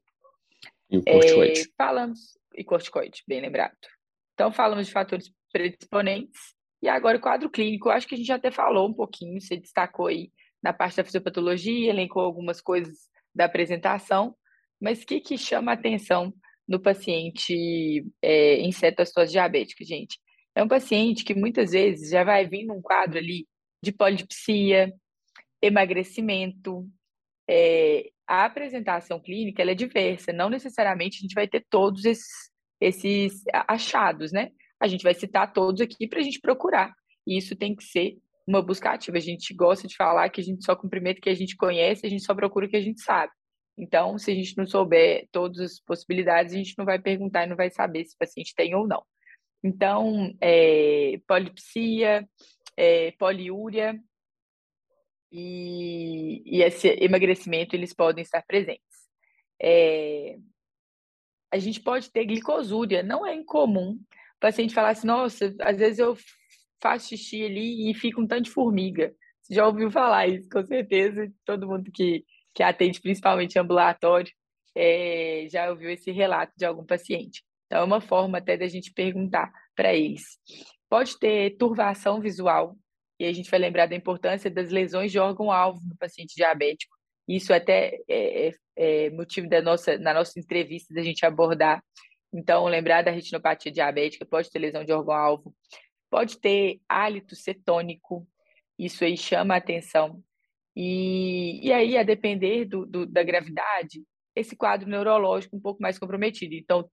E 0.89 0.97
o 0.97 1.03
corticoide. 1.03 1.59
É, 1.59 1.63
falamos, 1.77 2.19
e 2.55 2.63
corticoide, 2.63 3.23
bem 3.27 3.41
lembrado. 3.41 3.75
Então, 4.33 4.51
falamos 4.51 4.87
de 4.87 4.93
fatores 4.93 5.31
predisponentes. 5.51 6.55
E 6.81 6.87
agora 6.87 7.17
o 7.17 7.21
quadro 7.21 7.49
clínico, 7.49 7.89
acho 7.89 8.07
que 8.07 8.13
a 8.13 8.17
gente 8.17 8.27
já 8.27 8.35
até 8.35 8.51
falou 8.51 8.87
um 8.87 8.93
pouquinho, 8.93 9.41
você 9.41 9.57
destacou 9.57 10.07
aí 10.07 10.31
na 10.61 10.71
parte 10.71 10.97
da 10.97 11.03
fisiopatologia, 11.03 11.89
elencou 11.89 12.21
algumas 12.21 12.61
coisas 12.61 13.09
da 13.33 13.45
apresentação, 13.45 14.35
mas 14.79 15.01
o 15.01 15.05
que, 15.05 15.19
que 15.19 15.37
chama 15.37 15.71
a 15.71 15.75
atenção 15.75 16.31
no 16.67 16.79
paciente 16.79 18.05
é, 18.21 18.57
em 18.57 18.71
cetostose 18.71 19.31
diabética, 19.31 19.83
gente? 19.83 20.19
É 20.53 20.63
um 20.63 20.67
paciente 20.67 21.23
que 21.23 21.33
muitas 21.33 21.71
vezes 21.71 22.11
já 22.11 22.23
vai 22.23 22.47
vir 22.47 22.65
num 22.65 22.81
quadro 22.81 23.17
ali 23.17 23.47
de 23.81 23.91
polidipsia, 23.91 24.93
emagrecimento. 25.61 26.87
É, 27.49 28.09
a 28.27 28.45
apresentação 28.45 29.19
clínica 29.19 29.63
é 29.63 29.73
diversa, 29.73 30.33
não 30.33 30.49
necessariamente 30.49 31.17
a 31.17 31.21
gente 31.21 31.33
vai 31.33 31.47
ter 31.47 31.65
todos 31.69 32.03
esses, 32.03 32.51
esses 32.81 33.43
achados, 33.67 34.31
né? 34.31 34.51
A 34.79 34.87
gente 34.87 35.03
vai 35.03 35.13
citar 35.13 35.53
todos 35.53 35.81
aqui 35.81 36.07
para 36.07 36.19
a 36.19 36.23
gente 36.23 36.39
procurar. 36.39 36.93
E 37.25 37.37
isso 37.37 37.55
tem 37.55 37.75
que 37.75 37.83
ser 37.83 38.17
uma 38.45 38.61
busca 38.61 38.91
ativa. 38.91 39.17
A 39.17 39.21
gente 39.21 39.53
gosta 39.53 39.87
de 39.87 39.95
falar 39.95 40.29
que 40.29 40.41
a 40.41 40.43
gente 40.43 40.63
só 40.63 40.75
cumprimenta 40.75 41.19
o 41.19 41.21
que 41.21 41.29
a 41.29 41.35
gente 41.35 41.55
conhece, 41.55 42.05
a 42.05 42.09
gente 42.09 42.23
só 42.23 42.35
procura 42.35 42.65
o 42.65 42.69
que 42.69 42.77
a 42.77 42.81
gente 42.81 43.01
sabe. 43.01 43.31
Então, 43.77 44.17
se 44.17 44.31
a 44.31 44.33
gente 44.33 44.57
não 44.57 44.65
souber 44.65 45.27
todas 45.31 45.59
as 45.59 45.79
possibilidades, 45.79 46.53
a 46.53 46.57
gente 46.57 46.73
não 46.77 46.85
vai 46.85 46.99
perguntar 46.99 47.43
e 47.43 47.49
não 47.49 47.55
vai 47.55 47.69
saber 47.69 48.05
se 48.05 48.15
o 48.15 48.17
paciente 48.17 48.53
tem 48.55 48.73
ou 48.73 48.87
não. 48.87 49.03
Então, 49.63 50.33
é, 50.41 51.19
polipsia, 51.27 52.27
é, 52.75 53.11
poliúria 53.11 53.99
e, 55.39 56.41
e, 56.45 56.63
esse 56.63 56.87
emagrecimento, 56.99 57.75
eles 57.75 57.93
podem 57.93 58.23
estar 58.23 58.41
presentes. 58.41 58.81
É, 59.61 60.37
a 61.51 61.59
gente 61.59 61.79
pode 61.79 62.11
ter 62.11 62.25
glicosúria, 62.25 63.03
não 63.03 63.25
é 63.25 63.35
incomum 63.35 63.91
o 63.91 64.39
paciente 64.39 64.73
falar 64.73 64.89
assim, 64.89 65.07
nossa, 65.07 65.55
às 65.61 65.77
vezes 65.77 65.99
eu 65.99 66.17
faço 66.81 67.09
xixi 67.09 67.43
ali 67.45 67.89
e 67.89 67.93
fica 67.93 68.19
um 68.19 68.27
tanto 68.27 68.43
de 68.43 68.51
formiga. 68.51 69.13
Você 69.41 69.53
já 69.53 69.65
ouviu 69.65 69.91
falar 69.91 70.27
isso, 70.27 70.49
com 70.49 70.63
certeza, 70.63 71.31
todo 71.45 71.67
mundo 71.67 71.91
que, 71.91 72.25
que 72.53 72.63
atende, 72.63 72.99
principalmente 72.99 73.59
ambulatório, 73.59 74.31
é, 74.75 75.47
já 75.51 75.69
ouviu 75.69 75.89
esse 75.89 76.11
relato 76.11 76.53
de 76.57 76.65
algum 76.65 76.85
paciente. 76.85 77.43
Então, 77.65 77.79
é 77.79 77.83
uma 77.83 78.01
forma 78.01 78.39
até 78.39 78.57
da 78.57 78.67
gente 78.67 78.91
perguntar 78.91 79.51
para 79.75 79.93
eles. 79.93 80.23
Pode 80.89 81.17
ter 81.19 81.57
turvação 81.57 82.19
visual, 82.19 82.75
e 83.19 83.25
a 83.25 83.33
gente 83.33 83.49
vai 83.49 83.59
lembrar 83.59 83.87
da 83.87 83.95
importância 83.95 84.49
das 84.49 84.69
lesões 84.69 85.11
de 85.11 85.19
órgão-alvo 85.19 85.81
no 85.83 85.97
paciente 85.97 86.35
diabético. 86.35 86.95
Isso 87.27 87.53
até 87.53 87.97
é, 88.07 88.47
é, 88.47 88.51
é 88.75 89.09
motivo 89.09 89.49
da 89.49 89.61
nossa, 89.61 89.97
na 89.97 90.13
nossa 90.13 90.39
entrevista 90.39 90.93
da 90.93 91.01
gente 91.01 91.25
abordar. 91.25 91.83
Então, 92.31 92.65
lembrar 92.65 93.03
da 93.03 93.11
retinopatia 93.11 93.71
diabética, 93.71 94.25
pode 94.25 94.49
ter 94.49 94.59
lesão 94.59 94.83
de 94.83 94.91
órgão-alvo, 94.91 95.53
pode 96.09 96.39
ter 96.39 96.79
hálito 96.87 97.35
cetônico, 97.35 98.27
isso 98.77 99.03
aí 99.03 99.17
chama 99.17 99.55
a 99.55 99.57
atenção. 99.57 100.21
E, 100.75 101.65
e 101.65 101.73
aí, 101.73 101.97
a 101.97 102.03
depender 102.03 102.65
do, 102.65 102.85
do, 102.85 103.05
da 103.05 103.23
gravidade, 103.23 104.03
esse 104.35 104.55
quadro 104.55 104.87
neurológico 104.87 105.55
um 105.55 105.59
pouco 105.59 105.81
mais 105.81 105.97
comprometido. 105.97 106.53
Então, 106.53 106.87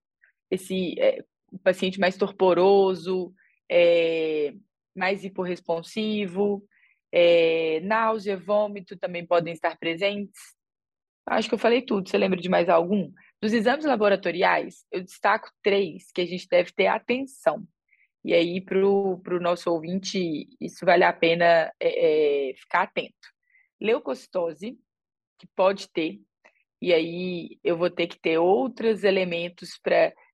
esse 0.50 0.98
é, 0.98 1.22
paciente 1.62 2.00
mais 2.00 2.16
torporoso, 2.16 3.32
é, 3.70 4.54
mais 4.94 5.24
hiporresponsivo, 5.24 6.64
é, 7.12 7.80
náusea, 7.80 8.36
vômito 8.36 8.96
também 8.96 9.26
podem 9.26 9.52
estar 9.52 9.78
presentes. 9.78 10.40
Acho 11.26 11.48
que 11.48 11.54
eu 11.54 11.58
falei 11.58 11.82
tudo. 11.82 12.08
Você 12.08 12.18
lembra 12.18 12.40
de 12.40 12.48
mais 12.48 12.68
algum? 12.68 13.10
Dos 13.40 13.52
exames 13.52 13.84
laboratoriais, 13.84 14.84
eu 14.90 15.02
destaco 15.02 15.50
três 15.62 16.10
que 16.12 16.20
a 16.20 16.26
gente 16.26 16.48
deve 16.48 16.72
ter 16.72 16.86
atenção. 16.86 17.66
E 18.24 18.32
aí, 18.32 18.60
para 18.60 18.78
o 18.78 19.40
nosso 19.40 19.70
ouvinte, 19.70 20.48
isso 20.60 20.84
vale 20.84 21.04
a 21.04 21.12
pena 21.12 21.70
é, 21.78 22.50
é, 22.50 22.54
ficar 22.54 22.82
atento. 22.82 23.14
Leucocitose, 23.80 24.78
que 25.38 25.46
pode 25.54 25.90
ter, 25.90 26.20
e 26.80 26.92
aí 26.92 27.58
eu 27.62 27.76
vou 27.76 27.90
ter 27.90 28.06
que 28.06 28.18
ter 28.18 28.38
outros 28.38 29.04
elementos 29.04 29.78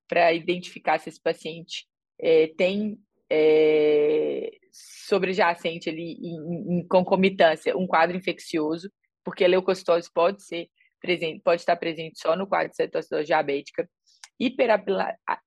para 0.09 0.33
identificar 0.33 0.99
se 0.99 1.09
esse 1.09 1.21
paciente 1.21 1.87
é, 2.19 2.49
tem 2.57 2.99
é, 3.31 4.51
sobrejacente 4.73 5.89
ali 5.89 6.15
em, 6.21 6.79
em, 6.79 6.87
concomitância 6.89 7.77
um 7.77 7.87
quadro 7.87 8.17
infeccioso, 8.17 8.91
porque 9.25 9.45
a 9.45 9.49
leucocitose 9.49 10.11
pode 10.13 10.43
ser 10.43 10.69
presente, 11.01 11.41
pode 11.43 11.61
estar 11.63 11.77
presente 11.77 12.19
só 12.21 12.35
no 12.37 12.47
quadro 12.47 12.71
de 12.71 12.77
cetoacidose 12.77 13.27
diabética. 13.27 13.89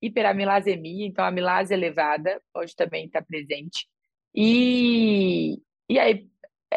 Hiperamilasemia, 0.02 1.08
então 1.08 1.26
a 1.26 1.30
amilase 1.30 1.74
elevada 1.74 2.40
pode 2.54 2.76
também 2.76 3.06
estar 3.06 3.24
presente. 3.24 3.88
E, 4.36 5.60
e 5.90 6.00
a 6.00 6.12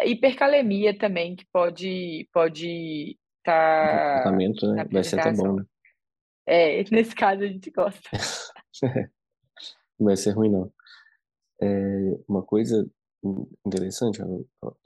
hipercalemia 0.04 0.96
também, 0.96 1.36
que 1.36 1.44
pode 1.52 2.26
pode 2.32 3.18
estar. 3.38 4.22
tratamento, 4.22 4.72
né? 4.72 4.86
Vai 4.90 5.04
ser 5.04 5.20
bom, 5.34 5.56
né? 5.56 5.64
É, 6.46 6.84
nesse 6.90 7.14
caso 7.14 7.42
a 7.42 7.46
gente 7.46 7.70
gosta. 7.70 8.08
Não 9.98 10.06
vai 10.06 10.16
ser 10.16 10.32
ruim, 10.32 10.50
não. 10.50 10.70
É, 11.60 11.66
uma 12.28 12.42
coisa 12.42 12.88
interessante 13.64 14.20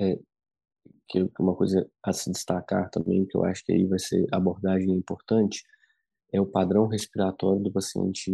é 0.00 0.18
que 1.08 1.28
uma 1.38 1.56
coisa 1.56 1.90
a 2.02 2.12
se 2.12 2.30
destacar 2.30 2.88
também, 2.90 3.26
que 3.26 3.36
eu 3.36 3.44
acho 3.44 3.64
que 3.64 3.72
aí 3.72 3.86
vai 3.86 3.98
ser 3.98 4.24
abordagem 4.32 4.90
importante, 4.92 5.64
é 6.32 6.40
o 6.40 6.46
padrão 6.46 6.86
respiratório 6.86 7.60
do 7.60 7.72
paciente 7.72 8.30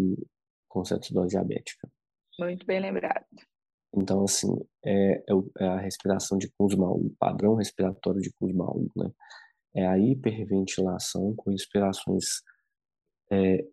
com 0.69 0.85
cetoacidose 0.85 1.31
diabética. 1.31 1.91
Muito 2.39 2.67
bem 2.67 2.81
lembrado. 2.81 3.25
Então, 3.95 4.23
assim, 4.25 4.55
é, 4.85 5.23
é, 5.59 5.65
a 5.65 5.79
respiração 5.79 6.37
de 6.37 6.51
Kussmaul, 6.59 7.07
o 7.07 7.17
padrão 7.19 7.55
respiratório 7.55 8.21
de 8.21 8.31
Kussmaul, 8.33 8.91
né? 8.95 9.11
É 9.75 9.87
a 9.87 9.99
hiperventilação 9.99 11.35
com 11.35 11.53
inspirações, 11.53 12.43
é, 13.31 13.65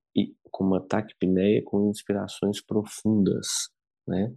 com 0.49 0.63
uma 0.63 0.86
taquipneia 0.86 1.62
com 1.63 1.89
inspirações 1.89 2.62
profundas, 2.62 3.47
né? 4.08 4.34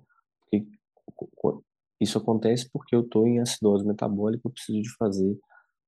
Isso 2.00 2.18
acontece 2.18 2.68
porque 2.70 2.94
eu 2.94 3.00
estou 3.00 3.26
em 3.26 3.40
acidose 3.40 3.85
metabólica, 3.87 4.42
eu 4.46 4.50
preciso 4.50 4.81
de 4.81 4.94
fazer 4.96 5.38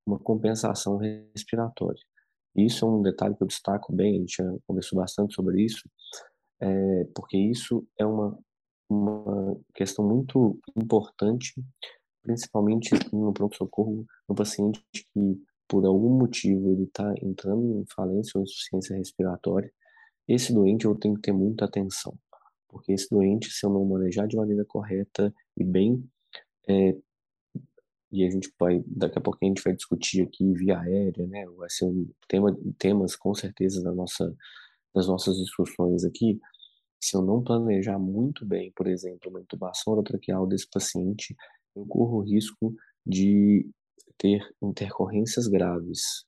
uma 0.07 0.19
compensação 0.19 0.97
respiratória. 0.97 2.03
Isso 2.57 2.85
é 2.85 2.89
um 2.89 3.03
detalhe 3.03 3.37
que 3.37 3.43
eu 3.43 3.47
destaco 3.47 3.93
bem, 3.93 4.17
a 4.17 4.19
gente 4.21 4.37
já 4.37 4.45
conversou 4.67 4.99
bastante 4.99 5.35
sobre 5.35 5.63
isso, 5.63 5.89
é, 6.61 7.05
porque 7.15 7.37
isso 7.37 7.87
é 7.99 8.07
uma, 8.07 8.37
uma 8.91 9.57
questão 9.75 10.07
muito 10.07 10.59
importante, 10.77 11.55
principalmente 12.23 12.91
no 13.13 13.33
pronto-socorro, 13.33 14.05
no 14.29 14.35
paciente 14.35 14.83
que 14.93 15.41
por 15.69 15.85
algum 15.85 16.19
motivo 16.19 16.73
ele 16.73 16.85
está 16.85 17.15
entrando 17.23 17.81
em 17.81 17.85
falência 17.95 18.33
ou 18.39 18.43
insuficiência 18.43 18.97
respiratória, 18.97 19.71
esse 20.27 20.53
doente 20.53 20.87
eu 20.87 20.95
tenho 20.95 21.15
que 21.15 21.21
ter 21.21 21.33
muita 21.33 21.67
atenção, 21.67 22.17
porque 22.69 22.93
esse 22.93 23.09
doente, 23.11 23.51
se 23.51 23.65
eu 23.65 23.71
não 23.71 23.85
manejar 23.85 24.27
de 24.27 24.37
maneira 24.37 24.65
correta 24.65 25.35
e 25.57 25.65
bem, 25.65 26.05
é, 26.69 26.97
e 28.11 28.25
a 28.25 28.31
gente 28.31 28.53
vai, 28.59 28.83
daqui 28.87 29.19
a 29.19 29.21
pouco 29.21 29.39
a 29.43 29.47
gente 29.47 29.63
vai 29.63 29.75
discutir 29.75 30.23
aqui 30.23 30.53
via 30.55 30.81
aérea, 30.81 31.27
né, 31.27 31.47
vai 31.57 31.69
ser 31.71 31.85
um 31.85 32.09
tema, 32.27 32.57
temas 32.79 33.17
com 33.17 33.35
certeza 33.35 33.83
da 33.83 33.93
nossa, 33.93 34.35
das 34.95 35.07
nossas 35.07 35.37
discussões 35.37 36.05
aqui, 36.05 36.41
se 37.01 37.17
eu 37.17 37.23
não 37.23 37.43
planejar 37.43 37.99
muito 37.99 38.45
bem, 38.45 38.73
por 38.75 38.87
exemplo, 38.87 39.31
uma 39.31 39.41
intubação 39.41 39.93
orotraqueal 39.93 40.47
desse 40.47 40.69
paciente, 40.69 41.37
eu 41.77 41.87
corro 41.87 42.19
o 42.19 42.23
risco 42.23 42.75
de 43.07 43.69
ter 44.17 44.43
intercorrências 44.61 45.47
graves. 45.47 46.27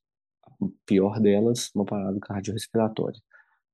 O 0.60 0.70
pior 0.86 1.20
delas, 1.20 1.70
uma 1.74 1.84
parada 1.84 2.18
cardiorrespiratória, 2.20 3.20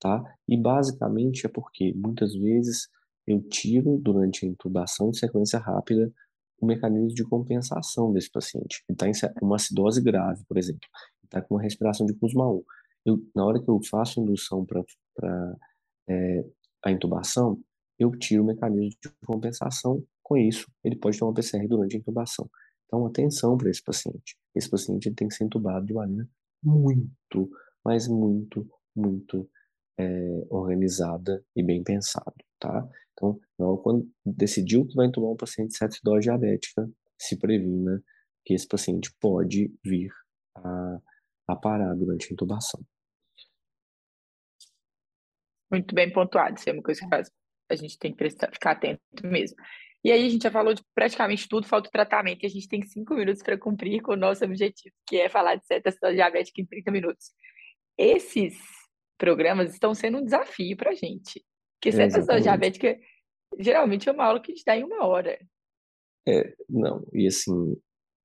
tá? 0.00 0.22
E 0.48 0.56
basicamente 0.56 1.46
é 1.46 1.48
porque 1.48 1.92
muitas 1.94 2.34
vezes 2.34 2.88
eu 3.26 3.40
tiro 3.42 3.98
durante 3.98 4.44
a 4.44 4.48
intubação 4.48 5.10
de 5.10 5.18
sequência 5.18 5.58
rápida 5.58 6.12
o 6.58 6.66
mecanismo 6.66 7.14
de 7.14 7.24
compensação 7.24 8.12
desse 8.12 8.30
paciente. 8.30 8.82
Ele 8.88 8.94
está 8.94 9.08
em 9.08 9.12
uma 9.42 9.56
acidose 9.56 10.00
grave, 10.00 10.42
por 10.46 10.56
exemplo, 10.56 10.88
está 11.24 11.42
com 11.42 11.54
uma 11.54 11.62
respiração 11.62 12.06
de 12.06 12.14
Kussmaul. 12.14 12.64
Eu, 13.04 13.22
na 13.34 13.44
hora 13.44 13.62
que 13.62 13.68
eu 13.68 13.78
faço 13.88 14.20
indução 14.20 14.64
para 14.64 15.56
é, 16.08 16.44
a 16.84 16.90
intubação, 16.90 17.60
eu 17.98 18.10
tiro 18.12 18.42
o 18.42 18.46
mecanismo 18.46 18.90
de 19.02 19.10
compensação. 19.26 20.02
Com 20.22 20.36
isso, 20.36 20.66
ele 20.82 20.96
pode 20.96 21.18
ter 21.18 21.24
uma 21.24 21.34
PCR 21.34 21.68
durante 21.68 21.96
a 21.96 21.98
intubação. 21.98 22.48
Então, 22.86 23.04
atenção 23.06 23.56
para 23.56 23.70
esse 23.70 23.82
paciente. 23.82 24.36
Esse 24.54 24.70
paciente 24.70 25.10
tem 25.12 25.28
que 25.28 25.34
ser 25.34 25.44
intubado 25.44 25.84
de 25.84 25.92
maneira 25.92 26.28
muito, 26.62 27.48
mas 27.84 28.08
muito, 28.08 28.66
muito 28.94 29.48
é, 29.98 30.46
organizada 30.50 31.44
e 31.54 31.62
bem 31.62 31.82
pensado, 31.82 32.34
tá? 32.58 32.88
Então, 33.12 33.40
não, 33.58 33.76
quando 33.78 34.08
decidiu 34.24 34.86
que 34.86 34.94
vai 34.94 35.06
intubar 35.06 35.30
um 35.30 35.36
paciente 35.36 35.70
de 35.70 35.78
cetoacidose 35.78 36.22
diabética, 36.22 36.88
se 37.18 37.38
previna 37.38 38.02
que 38.44 38.54
esse 38.54 38.68
paciente 38.68 39.10
pode 39.18 39.72
vir 39.82 40.12
a, 40.54 40.98
a 41.48 41.56
parar 41.56 41.94
durante 41.94 42.28
a 42.28 42.32
intubação. 42.32 42.80
Muito 45.70 45.94
bem 45.94 46.12
pontuado, 46.12 46.58
isso 46.58 46.68
é 46.68 46.72
uma 46.72 46.82
coisa 46.82 47.00
que 47.00 47.08
faz, 47.08 47.30
a 47.68 47.74
gente 47.74 47.98
tem 47.98 48.12
que 48.12 48.18
prestar, 48.18 48.52
ficar 48.52 48.72
atento 48.72 49.00
mesmo. 49.24 49.56
E 50.04 50.12
aí 50.12 50.24
a 50.24 50.28
gente 50.28 50.42
já 50.42 50.50
falou 50.50 50.72
de 50.72 50.84
praticamente 50.94 51.48
tudo, 51.48 51.66
falta 51.66 51.88
o 51.88 51.92
tratamento, 51.92 52.44
e 52.44 52.46
a 52.46 52.50
gente 52.50 52.68
tem 52.68 52.82
cinco 52.82 53.14
minutos 53.14 53.42
para 53.42 53.58
cumprir 53.58 54.00
com 54.02 54.12
o 54.12 54.16
nosso 54.16 54.44
objetivo, 54.44 54.94
que 55.08 55.16
é 55.16 55.28
falar 55.28 55.56
de 55.56 55.66
cetoacidose 55.66 56.14
diabética 56.14 56.60
em 56.60 56.66
30 56.66 56.90
minutos. 56.92 57.32
Esses 57.98 58.56
programas 59.18 59.72
estão 59.72 59.94
sendo 59.94 60.18
um 60.18 60.24
desafio 60.24 60.76
para 60.76 60.90
a 60.90 60.94
gente, 60.94 61.44
porque 61.74 61.92
cetoacidose 61.92 62.42
diabética 62.42 62.98
geralmente 63.58 64.08
é 64.08 64.12
uma 64.12 64.24
aula 64.24 64.40
que 64.40 64.52
a 64.52 64.54
gente 64.54 64.64
dá 64.64 64.76
em 64.76 64.84
uma 64.84 65.06
hora. 65.06 65.38
É, 66.28 66.54
não, 66.68 67.06
e 67.12 67.26
assim, 67.26 67.76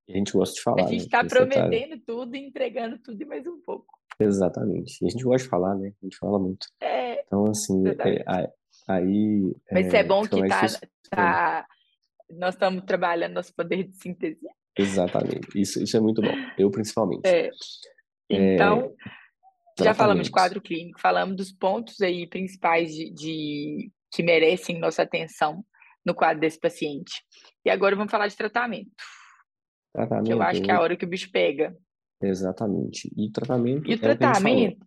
a 0.08 0.12
gente 0.12 0.32
gosta 0.32 0.54
de 0.54 0.62
falar. 0.62 0.84
A 0.84 0.88
gente 0.88 1.04
está 1.04 1.22
né, 1.22 1.28
tá 1.28 1.36
prometendo 1.36 1.96
tá... 1.96 2.02
tudo 2.06 2.36
e 2.36 2.46
entregando 2.46 2.98
tudo 2.98 3.22
e 3.22 3.24
mais 3.24 3.46
um 3.46 3.60
pouco. 3.60 3.86
Exatamente. 4.18 4.98
E 5.02 5.06
a 5.06 5.10
gente 5.10 5.24
gosta 5.24 5.44
de 5.44 5.50
falar, 5.50 5.74
né? 5.76 5.92
A 6.02 6.04
gente 6.04 6.16
fala 6.18 6.38
muito. 6.38 6.66
É, 6.80 7.22
então, 7.22 7.46
assim, 7.46 7.82
é, 7.88 8.52
aí. 8.88 9.54
Mas 9.70 9.94
é, 9.94 9.98
é 9.98 10.04
bom 10.04 10.22
que 10.22 10.46
tá, 10.48 10.66
tá, 11.10 11.66
nós 12.30 12.54
estamos 12.54 12.84
trabalhando 12.84 13.34
nosso 13.34 13.54
poder 13.54 13.84
de 13.84 13.96
síntese. 13.96 14.46
Exatamente. 14.76 15.48
Isso, 15.54 15.82
isso 15.82 15.96
é 15.96 16.00
muito 16.00 16.20
bom. 16.20 16.34
Eu, 16.58 16.70
principalmente. 16.70 17.26
É. 17.26 17.50
Então, 19.72 19.84
já 19.84 19.94
falamos 19.94 20.26
de 20.26 20.30
quadro 20.30 20.60
clínico, 20.60 21.00
falamos 21.00 21.36
dos 21.36 21.52
pontos 21.52 22.00
aí 22.00 22.26
principais 22.26 22.92
de, 22.94 23.10
de 23.10 23.90
que 24.12 24.22
merecem 24.22 24.78
nossa 24.78 25.02
atenção 25.02 25.64
no 26.04 26.14
quadro 26.14 26.40
desse 26.40 26.58
paciente. 26.58 27.24
E 27.64 27.70
agora 27.70 27.96
vamos 27.96 28.10
falar 28.10 28.28
de 28.28 28.36
tratamento. 28.36 28.90
Tratamento. 29.94 30.26
Que 30.26 30.32
eu 30.32 30.42
acho 30.42 30.62
que 30.62 30.70
é 30.70 30.74
a 30.74 30.80
hora 30.80 30.96
que 30.96 31.04
o 31.04 31.08
bicho 31.08 31.30
pega. 31.30 31.76
Exatamente. 32.22 33.10
E 33.16 33.30
tratamento. 33.30 33.90
E 33.90 33.94
o 33.94 33.94
é 33.94 33.98
tratamento. 33.98 34.86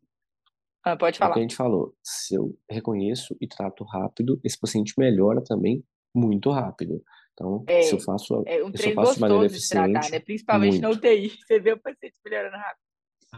Ah, 0.84 0.96
pode 0.96 1.18
falar. 1.18 1.30
É 1.30 1.32
o 1.32 1.34
que 1.34 1.40
a 1.40 1.42
gente 1.42 1.56
falou. 1.56 1.96
Se 2.04 2.36
eu 2.36 2.56
reconheço 2.70 3.36
e 3.42 3.48
trato 3.48 3.84
rápido, 3.84 4.40
esse 4.44 4.60
paciente 4.60 4.94
melhora 4.98 5.44
também 5.44 5.84
muito 6.14 6.52
rápido. 6.52 7.02
Então, 7.34 7.66
é, 7.68 7.82
se 7.82 7.94
eu 7.94 8.00
faço, 8.00 8.44
é 8.48 8.64
um 8.64 8.70
eu 8.70 8.94
faço 8.94 9.20
de 9.20 9.70
tratar, 9.70 10.10
né? 10.10 10.20
Principalmente 10.20 10.80
muito. 10.80 10.84
na 10.84 10.90
UTI, 10.92 11.30
você 11.46 11.60
vê 11.60 11.74
o 11.74 11.82
paciente 11.82 12.16
melhorando 12.24 12.56
rápido. 12.56 12.85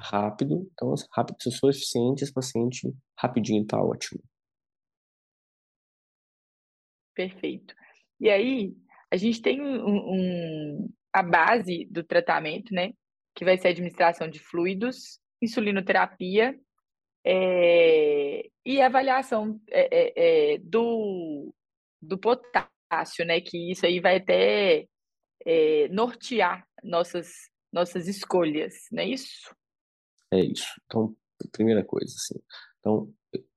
Rápido, 0.01 0.69
então 0.73 0.93
rápido, 1.11 1.41
se 1.41 1.51
sou 1.51 1.69
eficiente, 1.69 2.23
esse 2.23 2.33
paciente 2.33 2.93
rapidinho 3.17 3.63
está 3.63 3.81
ótimo. 3.81 4.21
Perfeito. 7.13 7.73
E 8.19 8.29
aí, 8.29 8.75
a 9.11 9.17
gente 9.17 9.41
tem 9.41 9.61
um, 9.61 9.85
um, 9.87 10.93
a 11.11 11.23
base 11.23 11.85
do 11.89 12.03
tratamento, 12.03 12.73
né? 12.73 12.93
Que 13.33 13.43
vai 13.43 13.57
ser 13.57 13.69
a 13.69 13.71
administração 13.71 14.29
de 14.29 14.39
fluidos, 14.39 15.19
insulinoterapia 15.41 16.57
é, 17.25 18.49
e 18.65 18.81
avaliação 18.81 19.59
é, 19.69 19.87
é, 19.91 20.53
é, 20.53 20.57
do, 20.59 21.53
do 22.01 22.17
potássio, 22.17 23.25
né? 23.25 23.41
Que 23.41 23.71
isso 23.71 23.85
aí 23.85 23.99
vai 23.99 24.17
até 24.17 24.85
é, 25.45 25.87
nortear 25.89 26.67
nossas, 26.83 27.29
nossas 27.71 28.07
escolhas, 28.07 28.73
não 28.91 29.03
é 29.03 29.07
isso? 29.07 29.55
É 30.31 30.39
isso. 30.39 30.67
Então, 30.85 31.15
primeira 31.51 31.83
coisa, 31.83 32.13
assim. 32.15 32.39
Então, 32.79 33.11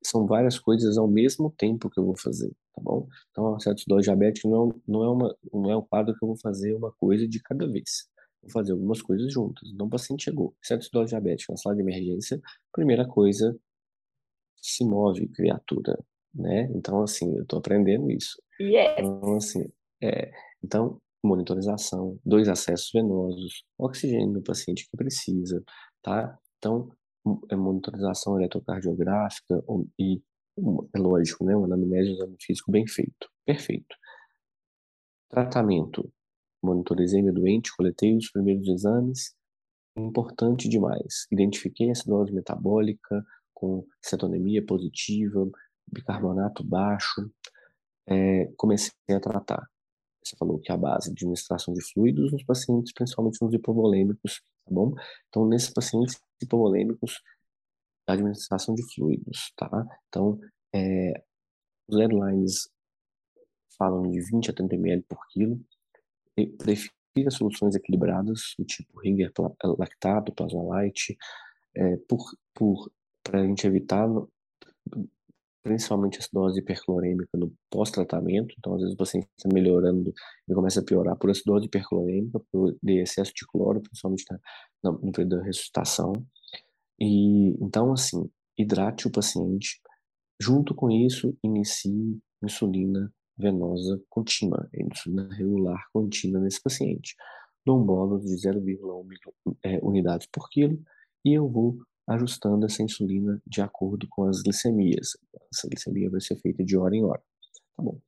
são 0.04 0.26
várias 0.26 0.58
coisas 0.58 0.98
ao 0.98 1.08
mesmo 1.08 1.52
tempo 1.56 1.88
que 1.90 1.98
eu 1.98 2.04
vou 2.04 2.16
fazer 2.16 2.52
tá 2.74 2.82
bom? 2.82 3.06
Então, 3.30 3.54
a 3.54 3.56
acidose 3.56 4.04
diabética 4.04 4.48
não, 4.48 4.74
não, 4.86 5.04
é 5.04 5.08
uma, 5.08 5.36
não 5.52 5.70
é 5.70 5.76
um 5.76 5.82
quadro 5.82 6.14
que 6.16 6.24
eu 6.24 6.28
vou 6.28 6.36
fazer 6.36 6.74
uma 6.74 6.92
coisa 6.92 7.28
de 7.28 7.40
cada 7.40 7.66
vez. 7.68 8.08
Vou 8.42 8.50
fazer 8.50 8.72
algumas 8.72 9.02
coisas 9.02 9.32
juntas. 9.32 9.68
Então, 9.72 9.86
o 9.86 9.90
paciente 9.90 10.24
chegou, 10.24 10.54
acidose 10.62 11.10
diabética 11.10 11.52
na 11.52 11.56
sala 11.56 11.76
de 11.76 11.82
emergência, 11.82 12.40
primeira 12.72 13.06
coisa, 13.06 13.56
se 14.56 14.84
move, 14.84 15.28
criatura, 15.28 15.98
né? 16.34 16.70
Então, 16.74 17.02
assim, 17.02 17.36
eu 17.36 17.44
tô 17.44 17.58
aprendendo 17.58 18.10
isso. 18.10 18.40
Yes. 18.60 18.94
Então, 18.98 19.36
assim, 19.36 19.64
é, 20.02 20.32
então, 20.64 21.00
monitorização, 21.22 22.18
dois 22.24 22.48
acessos 22.48 22.90
venosos, 22.92 23.64
oxigênio 23.78 24.32
no 24.32 24.42
paciente 24.42 24.88
que 24.88 24.96
precisa, 24.96 25.62
tá? 26.02 26.38
Então, 26.60 26.92
é 27.50 27.56
monitorização 27.56 28.38
eletrocardiográfica 28.38 29.64
e 29.98 30.22
é 30.94 30.98
lógico, 30.98 31.44
né? 31.44 31.56
Uma 31.56 31.66
anamnese, 31.66 32.10
um 32.10 32.14
exame 32.14 32.36
físico 32.38 32.70
bem 32.70 32.86
feito. 32.86 33.30
Perfeito. 33.46 33.96
Tratamento. 35.30 36.12
Monitorizei 36.62 37.22
meu 37.22 37.32
doente, 37.32 37.74
coletei 37.74 38.14
os 38.14 38.30
primeiros 38.30 38.68
exames. 38.68 39.34
Importante 39.96 40.68
demais. 40.68 41.26
Identifiquei 41.30 41.88
a 41.88 41.92
acidose 41.92 42.32
metabólica 42.32 43.24
com 43.54 43.86
cetonemia 44.02 44.64
positiva, 44.64 45.50
bicarbonato 45.90 46.62
baixo. 46.62 47.30
É, 48.06 48.46
comecei 48.56 48.92
a 49.08 49.20
tratar. 49.20 49.66
Você 50.22 50.36
falou 50.36 50.58
que 50.58 50.70
a 50.70 50.76
base 50.76 51.06
de 51.06 51.12
administração 51.12 51.72
de 51.72 51.82
fluidos 51.82 52.30
nos 52.32 52.44
pacientes, 52.44 52.92
principalmente 52.92 53.40
nos 53.40 53.54
hipovolêmicos, 53.54 54.42
tá 54.66 54.74
bom? 54.74 54.92
Então, 55.28 55.46
nesses 55.46 55.70
pacientes 55.70 56.20
hipovolêmicos, 56.42 57.20
da 58.06 58.14
administração 58.14 58.74
de 58.74 58.82
fluidos, 58.94 59.52
tá? 59.56 59.70
Então, 60.08 60.38
é, 60.74 61.22
os 61.88 61.98
headlines 61.98 62.68
falam 63.78 64.10
de 64.10 64.20
20 64.20 64.50
a 64.50 64.54
30 64.54 64.74
ml 64.74 65.02
por 65.08 65.18
quilo. 65.28 65.60
E 66.36 66.46
prefira 66.46 67.30
soluções 67.30 67.74
equilibradas, 67.74 68.54
do 68.58 68.64
tipo 68.64 69.00
Ringer 69.00 69.32
lactato, 69.78 70.34
plasma 70.34 70.62
light, 70.62 71.16
é, 71.76 71.96
por, 72.08 72.18
por, 72.54 72.90
para 73.22 73.40
a 73.40 73.46
gente 73.46 73.66
evitar 73.66 74.08
principalmente 75.62 76.18
essa 76.18 76.28
dose 76.32 76.60
hiperclorêmica 76.60 77.36
no 77.36 77.52
pós-tratamento. 77.70 78.54
Então, 78.58 78.74
às 78.74 78.80
vezes 78.80 78.94
o 78.94 78.98
paciente 78.98 79.28
está 79.36 79.48
melhorando 79.52 80.12
e 80.48 80.54
começa 80.54 80.80
a 80.80 80.84
piorar 80.84 81.16
por 81.16 81.30
essa 81.30 81.42
dose 81.44 81.66
hiperclorêmica, 81.66 82.40
por 82.50 82.76
excesso 82.84 83.32
de 83.34 83.46
cloro, 83.46 83.80
principalmente 83.80 84.24
na, 84.30 84.38
no 84.82 85.12
período 85.12 85.38
da 85.38 85.44
ressuscitação. 85.44 86.12
E 86.98 87.50
então, 87.62 87.92
assim, 87.92 88.30
hidrate 88.58 89.06
o 89.06 89.12
paciente. 89.12 89.80
Junto 90.40 90.74
com 90.74 90.90
isso, 90.90 91.36
inicie 91.42 92.18
insulina 92.42 93.12
venosa 93.36 94.00
contínua, 94.08 94.68
insulina 94.74 95.28
regular 95.34 95.82
contínua 95.92 96.40
nesse 96.40 96.62
paciente. 96.62 97.14
Dou 97.64 97.80
um 97.80 97.84
bolo 97.84 98.18
de 98.18 98.34
0,1 98.34 99.56
é, 99.64 99.78
unidades 99.82 100.26
por 100.32 100.48
quilo 100.48 100.82
e 101.24 101.34
eu 101.34 101.48
vou 101.48 101.78
ajustando 102.08 102.66
essa 102.66 102.82
insulina 102.82 103.40
de 103.46 103.60
acordo 103.60 104.06
com 104.08 104.24
as 104.24 104.42
glicemias. 104.42 105.16
Essa 105.52 105.68
glicemia 105.68 106.10
vai 106.10 106.20
ser 106.20 106.36
feita 106.36 106.64
de 106.64 106.76
hora 106.76 106.94
em 106.94 107.04
hora. 107.04 107.22
Tá 107.76 107.82
bom. 107.82 107.98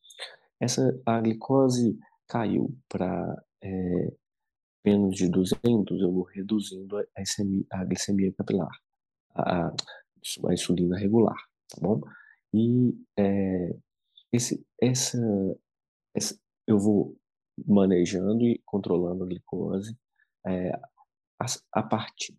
Essa, 0.60 0.98
a 1.06 1.20
glicose 1.20 1.98
caiu 2.28 2.74
para 2.88 3.44
é, 3.62 4.12
menos 4.84 5.16
de 5.16 5.28
200, 5.28 6.00
eu 6.00 6.12
vou 6.12 6.24
reduzindo 6.24 6.96
a, 6.98 7.04
glicemia, 7.16 7.64
a 7.70 7.84
glicemia 7.84 8.32
capilar, 8.32 8.70
a, 9.34 9.68
a, 9.68 10.52
insulina 10.52 10.98
regular, 10.98 11.36
tá 11.68 11.78
bom? 11.80 12.00
E 12.52 12.94
é, 13.18 13.76
esse, 14.32 14.64
essa, 14.80 15.18
essa, 16.14 16.38
eu 16.66 16.78
vou 16.78 17.16
manejando 17.66 18.44
e 18.44 18.60
controlando 18.64 19.24
a 19.24 19.26
glicose. 19.26 19.96
É, 20.46 20.72
a, 21.40 21.46
a 21.72 21.82
parte, 21.82 22.36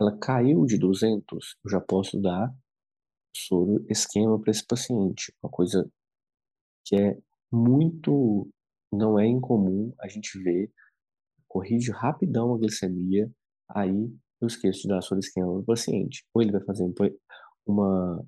ela 0.00 0.16
caiu 0.18 0.64
de 0.64 0.78
200, 0.78 1.56
eu 1.64 1.70
já 1.70 1.80
posso 1.80 2.20
dar 2.20 2.54
soro 3.36 3.84
esquema 3.88 4.40
para 4.40 4.50
esse 4.50 4.64
paciente, 4.64 5.34
uma 5.42 5.50
coisa 5.50 5.90
que 6.84 6.96
é 6.96 7.18
muito, 7.50 8.48
não 8.92 9.18
é 9.18 9.26
incomum 9.26 9.92
a 10.00 10.08
gente 10.08 10.38
ver, 10.42 10.70
corrige 11.54 11.92
rapidão 11.92 12.52
a 12.52 12.58
glicemia, 12.58 13.30
aí 13.70 14.10
eu 14.40 14.48
esqueço 14.48 14.82
de 14.82 14.88
dar 14.88 15.00
soro 15.00 15.20
esquema 15.20 15.46
para 15.46 15.60
o 15.60 15.64
paciente. 15.64 16.24
Ou 16.34 16.42
ele 16.42 16.50
vai 16.50 16.64
fazer 16.64 16.84
uma 17.64 18.26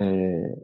é, 0.00 0.54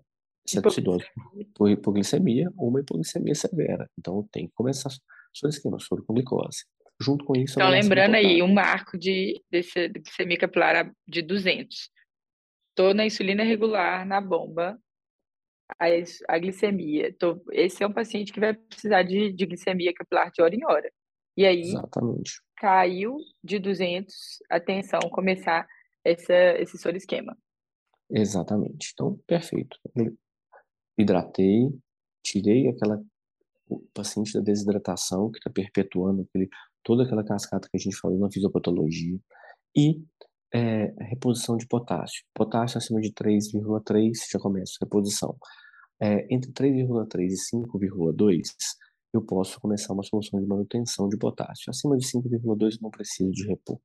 cetoacidose 0.44 1.07
por 1.55 1.70
hipoglicemia 1.70 2.51
ou 2.57 2.68
uma 2.68 2.81
hipoglicemia 2.81 3.35
severa. 3.37 3.88
Então 3.96 4.29
tem 4.33 4.49
que 4.49 4.53
começar 4.55 4.90
soro 5.33 5.51
esquema, 5.51 5.79
soro 5.79 6.05
com 6.05 6.14
glicose. 6.14 6.64
Junto 7.01 7.25
com 7.25 7.35
isso... 7.37 7.55
Então 7.57 7.70
lembrando 7.70 8.16
aí, 8.16 8.42
um 8.42 8.53
marco 8.53 8.99
de, 8.99 9.40
desse, 9.49 9.88
de 9.88 10.01
glicemia 10.01 10.37
capilar 10.37 10.92
de 11.07 11.23
200. 11.23 11.90
Estou 12.70 12.92
na 12.92 13.07
insulina 13.07 13.44
regular, 13.44 14.05
na 14.05 14.20
bomba, 14.20 14.77
a, 15.79 15.87
a 16.29 16.38
glicemia. 16.38 17.14
Tô, 17.16 17.40
esse 17.53 17.85
é 17.85 17.87
um 17.87 17.92
paciente 17.92 18.33
que 18.33 18.40
vai 18.40 18.53
precisar 18.53 19.05
de, 19.05 19.33
de 19.33 19.46
glicemia 19.46 19.94
capilar 19.94 20.31
de 20.33 20.42
hora 20.42 20.55
em 20.55 20.64
hora. 20.64 20.90
E 21.40 21.46
aí, 21.46 21.62
Exatamente. 21.62 22.42
caiu 22.55 23.16
de 23.42 23.59
200, 23.59 24.14
atenção, 24.50 25.00
começar 25.11 25.66
essa, 26.05 26.35
esse 26.59 26.76
soro 26.76 26.98
esquema. 26.98 27.35
Exatamente. 28.11 28.90
Então, 28.92 29.18
perfeito. 29.26 29.79
Hidratei, 30.98 31.70
tirei 32.22 32.68
aquela 32.68 33.03
o 33.66 33.81
paciente 33.94 34.35
da 34.35 34.42
desidratação 34.42 35.31
que 35.31 35.38
está 35.38 35.48
perpetuando 35.48 36.20
aquele, 36.29 36.50
toda 36.85 37.05
aquela 37.05 37.24
cascata 37.24 37.70
que 37.70 37.76
a 37.79 37.81
gente 37.81 37.96
falou 37.96 38.18
na 38.18 38.31
fisiopatologia 38.31 39.18
e 39.74 40.05
é, 40.53 40.92
reposição 41.07 41.57
de 41.57 41.66
potássio. 41.66 42.22
Potássio 42.35 42.76
acima 42.76 43.00
de 43.00 43.14
3,3 43.14 44.12
já 44.31 44.38
começa 44.38 44.74
a 44.79 44.85
reposição. 44.85 45.38
É, 45.98 46.26
entre 46.35 46.53
3,3 46.53 47.29
e 47.31 47.57
5,2 47.57 48.42
eu 49.12 49.23
posso 49.23 49.61
começar 49.61 49.92
uma 49.92 50.03
solução 50.03 50.40
de 50.40 50.46
manutenção 50.46 51.09
de 51.09 51.16
potássio. 51.16 51.70
Acima 51.70 51.96
de 51.96 52.07
5,2 52.07 52.75
eu 52.75 52.79
não 52.81 52.90
preciso 52.90 53.31
de 53.33 53.46
repor. 53.46 53.81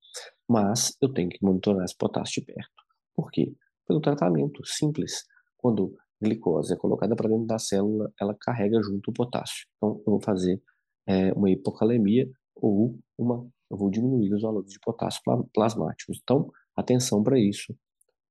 Mas 0.47 0.95
eu 1.01 1.11
tenho 1.11 1.29
que 1.29 1.39
monitorar 1.41 1.83
esse 1.83 1.97
potássio 1.97 2.41
de 2.41 2.53
perto. 2.53 2.83
Por 3.15 3.31
quê? 3.31 3.53
Pelo 3.87 3.99
tratamento 3.99 4.65
simples. 4.65 5.25
Quando 5.57 5.95
glicose 6.21 6.73
é 6.73 6.77
colocada 6.77 7.15
para 7.15 7.29
dentro 7.29 7.45
da 7.45 7.57
célula, 7.57 8.11
ela 8.19 8.35
carrega 8.39 8.81
junto 8.81 9.09
o 9.09 9.13
potássio. 9.13 9.67
Então, 9.77 10.01
eu 10.05 10.11
vou 10.11 10.21
fazer 10.21 10.61
é, 11.07 11.33
uma 11.33 11.49
hipocalemia 11.49 12.29
ou 12.55 12.97
uma 13.17 13.47
eu 13.69 13.77
vou 13.77 13.89
diminuir 13.89 14.33
os 14.33 14.41
valores 14.41 14.71
de 14.71 14.79
potássio 14.79 15.21
plasmáticos. 15.53 16.19
Então, 16.21 16.51
atenção 16.75 17.23
para 17.23 17.39
isso. 17.39 17.75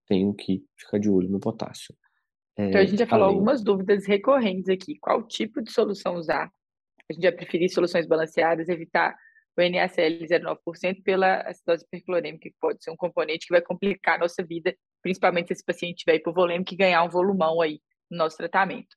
Tenho 0.06 0.32
que 0.32 0.64
ficar 0.78 0.98
de 0.98 1.10
olho 1.10 1.28
no 1.28 1.40
potássio. 1.40 1.94
É, 2.56 2.68
então, 2.68 2.80
a 2.80 2.84
gente 2.84 2.98
já 2.98 3.06
falou 3.06 3.26
além... 3.26 3.36
algumas 3.36 3.62
dúvidas 3.62 4.06
recorrentes 4.06 4.68
aqui. 4.68 4.98
Qual 5.00 5.26
tipo 5.26 5.60
de 5.60 5.72
solução 5.72 6.14
usar? 6.14 6.52
A 7.10 7.12
gente 7.12 7.22
vai 7.22 7.32
preferir 7.32 7.70
soluções 7.70 8.06
balanceadas, 8.06 8.68
evitar 8.68 9.14
o 9.56 9.62
NaCl 9.62 10.26
0,9% 10.26 11.02
pela 11.02 11.42
acidose 11.42 11.84
hiperclorêmica, 11.84 12.48
que 12.48 12.56
pode 12.60 12.82
ser 12.82 12.90
um 12.90 12.96
componente 12.96 13.46
que 13.46 13.52
vai 13.52 13.62
complicar 13.62 14.16
a 14.16 14.18
nossa 14.18 14.42
vida, 14.42 14.74
principalmente 15.02 15.48
se 15.48 15.52
esse 15.54 15.64
paciente 15.64 15.98
tiver 15.98 16.16
hipovolêmico 16.16 16.74
e 16.74 16.76
ganhar 16.76 17.02
um 17.04 17.08
volumão 17.08 17.60
aí 17.60 17.80
no 18.10 18.18
nosso 18.18 18.36
tratamento. 18.36 18.96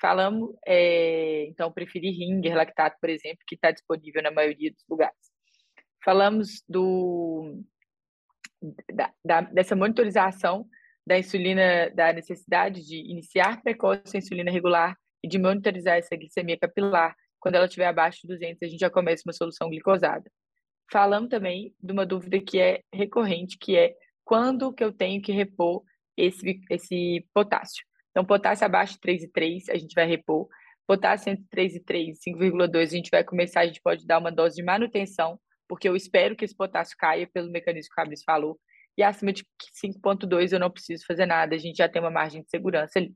Falamos, 0.00 0.54
é, 0.66 1.46
então, 1.46 1.72
preferir 1.72 2.12
ringer, 2.12 2.54
lactato, 2.54 2.96
por 3.00 3.10
exemplo, 3.10 3.38
que 3.46 3.56
está 3.56 3.70
disponível 3.70 4.22
na 4.22 4.30
maioria 4.30 4.70
dos 4.70 4.84
lugares. 4.88 5.16
Falamos 6.04 6.62
do, 6.68 7.62
da, 8.92 9.12
da, 9.24 9.40
dessa 9.42 9.74
monitorização 9.74 10.66
da 11.06 11.18
insulina, 11.18 11.90
da 11.90 12.12
necessidade 12.12 12.86
de 12.86 12.96
iniciar 13.10 13.62
precoce 13.62 14.16
a 14.16 14.18
insulina 14.18 14.50
regular 14.50 14.96
e 15.24 15.28
de 15.28 15.38
monitorizar 15.38 15.96
essa 15.96 16.16
glicemia 16.16 16.58
capilar. 16.58 17.16
Quando 17.40 17.56
ela 17.56 17.66
estiver 17.66 17.86
abaixo 17.86 18.20
de 18.22 18.28
200, 18.28 18.62
a 18.62 18.66
gente 18.66 18.80
já 18.80 18.90
começa 18.90 19.22
uma 19.26 19.32
solução 19.32 19.70
glicosada. 19.70 20.30
Falamos 20.90 21.28
também 21.28 21.74
de 21.80 21.92
uma 21.92 22.06
dúvida 22.06 22.40
que 22.40 22.58
é 22.58 22.82
recorrente, 22.92 23.58
que 23.58 23.76
é 23.76 23.94
quando 24.24 24.72
que 24.72 24.82
eu 24.82 24.92
tenho 24.92 25.20
que 25.22 25.32
repor 25.32 25.82
esse, 26.16 26.60
esse 26.70 27.26
potássio. 27.34 27.84
Então, 28.10 28.24
potássio 28.24 28.66
abaixo 28.66 28.94
de 28.94 29.00
3,3, 29.00 29.70
a 29.70 29.76
gente 29.76 29.94
vai 29.94 30.06
repor. 30.06 30.48
Potássio 30.86 31.30
entre 31.30 31.44
3 31.50 31.76
e 31.76 31.80
3, 31.80 32.18
5,2, 32.26 32.82
a 32.82 32.84
gente 32.86 33.10
vai 33.10 33.22
começar, 33.22 33.60
a 33.60 33.66
gente 33.66 33.82
pode 33.82 34.06
dar 34.06 34.18
uma 34.18 34.32
dose 34.32 34.56
de 34.56 34.62
manutenção 34.62 35.38
porque 35.68 35.88
eu 35.88 35.94
espero 35.94 36.34
que 36.34 36.44
esse 36.44 36.56
potássio 36.56 36.96
caia 36.98 37.28
pelo 37.32 37.50
mecanismo 37.50 37.90
que 37.90 38.00
o 38.00 38.02
Fabrício 38.02 38.24
falou, 38.24 38.58
e 38.96 39.02
acima 39.02 39.32
de 39.32 39.44
5,2 39.80 40.52
eu 40.52 40.58
não 40.58 40.70
preciso 40.70 41.04
fazer 41.06 41.26
nada, 41.26 41.54
a 41.54 41.58
gente 41.58 41.76
já 41.76 41.88
tem 41.88 42.02
uma 42.02 42.10
margem 42.10 42.42
de 42.42 42.48
segurança 42.48 42.98
ali. 42.98 43.14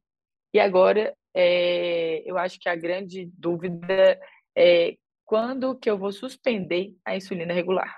E 0.52 0.60
agora, 0.60 1.14
é, 1.34 2.28
eu 2.28 2.36
acho 2.36 2.58
que 2.60 2.68
a 2.68 2.76
grande 2.76 3.30
dúvida 3.36 4.20
é 4.56 4.96
quando 5.24 5.78
que 5.78 5.88
eu 5.88 5.96
vou 5.96 6.12
suspender 6.12 6.94
a 7.04 7.16
insulina 7.16 7.54
regular? 7.54 7.94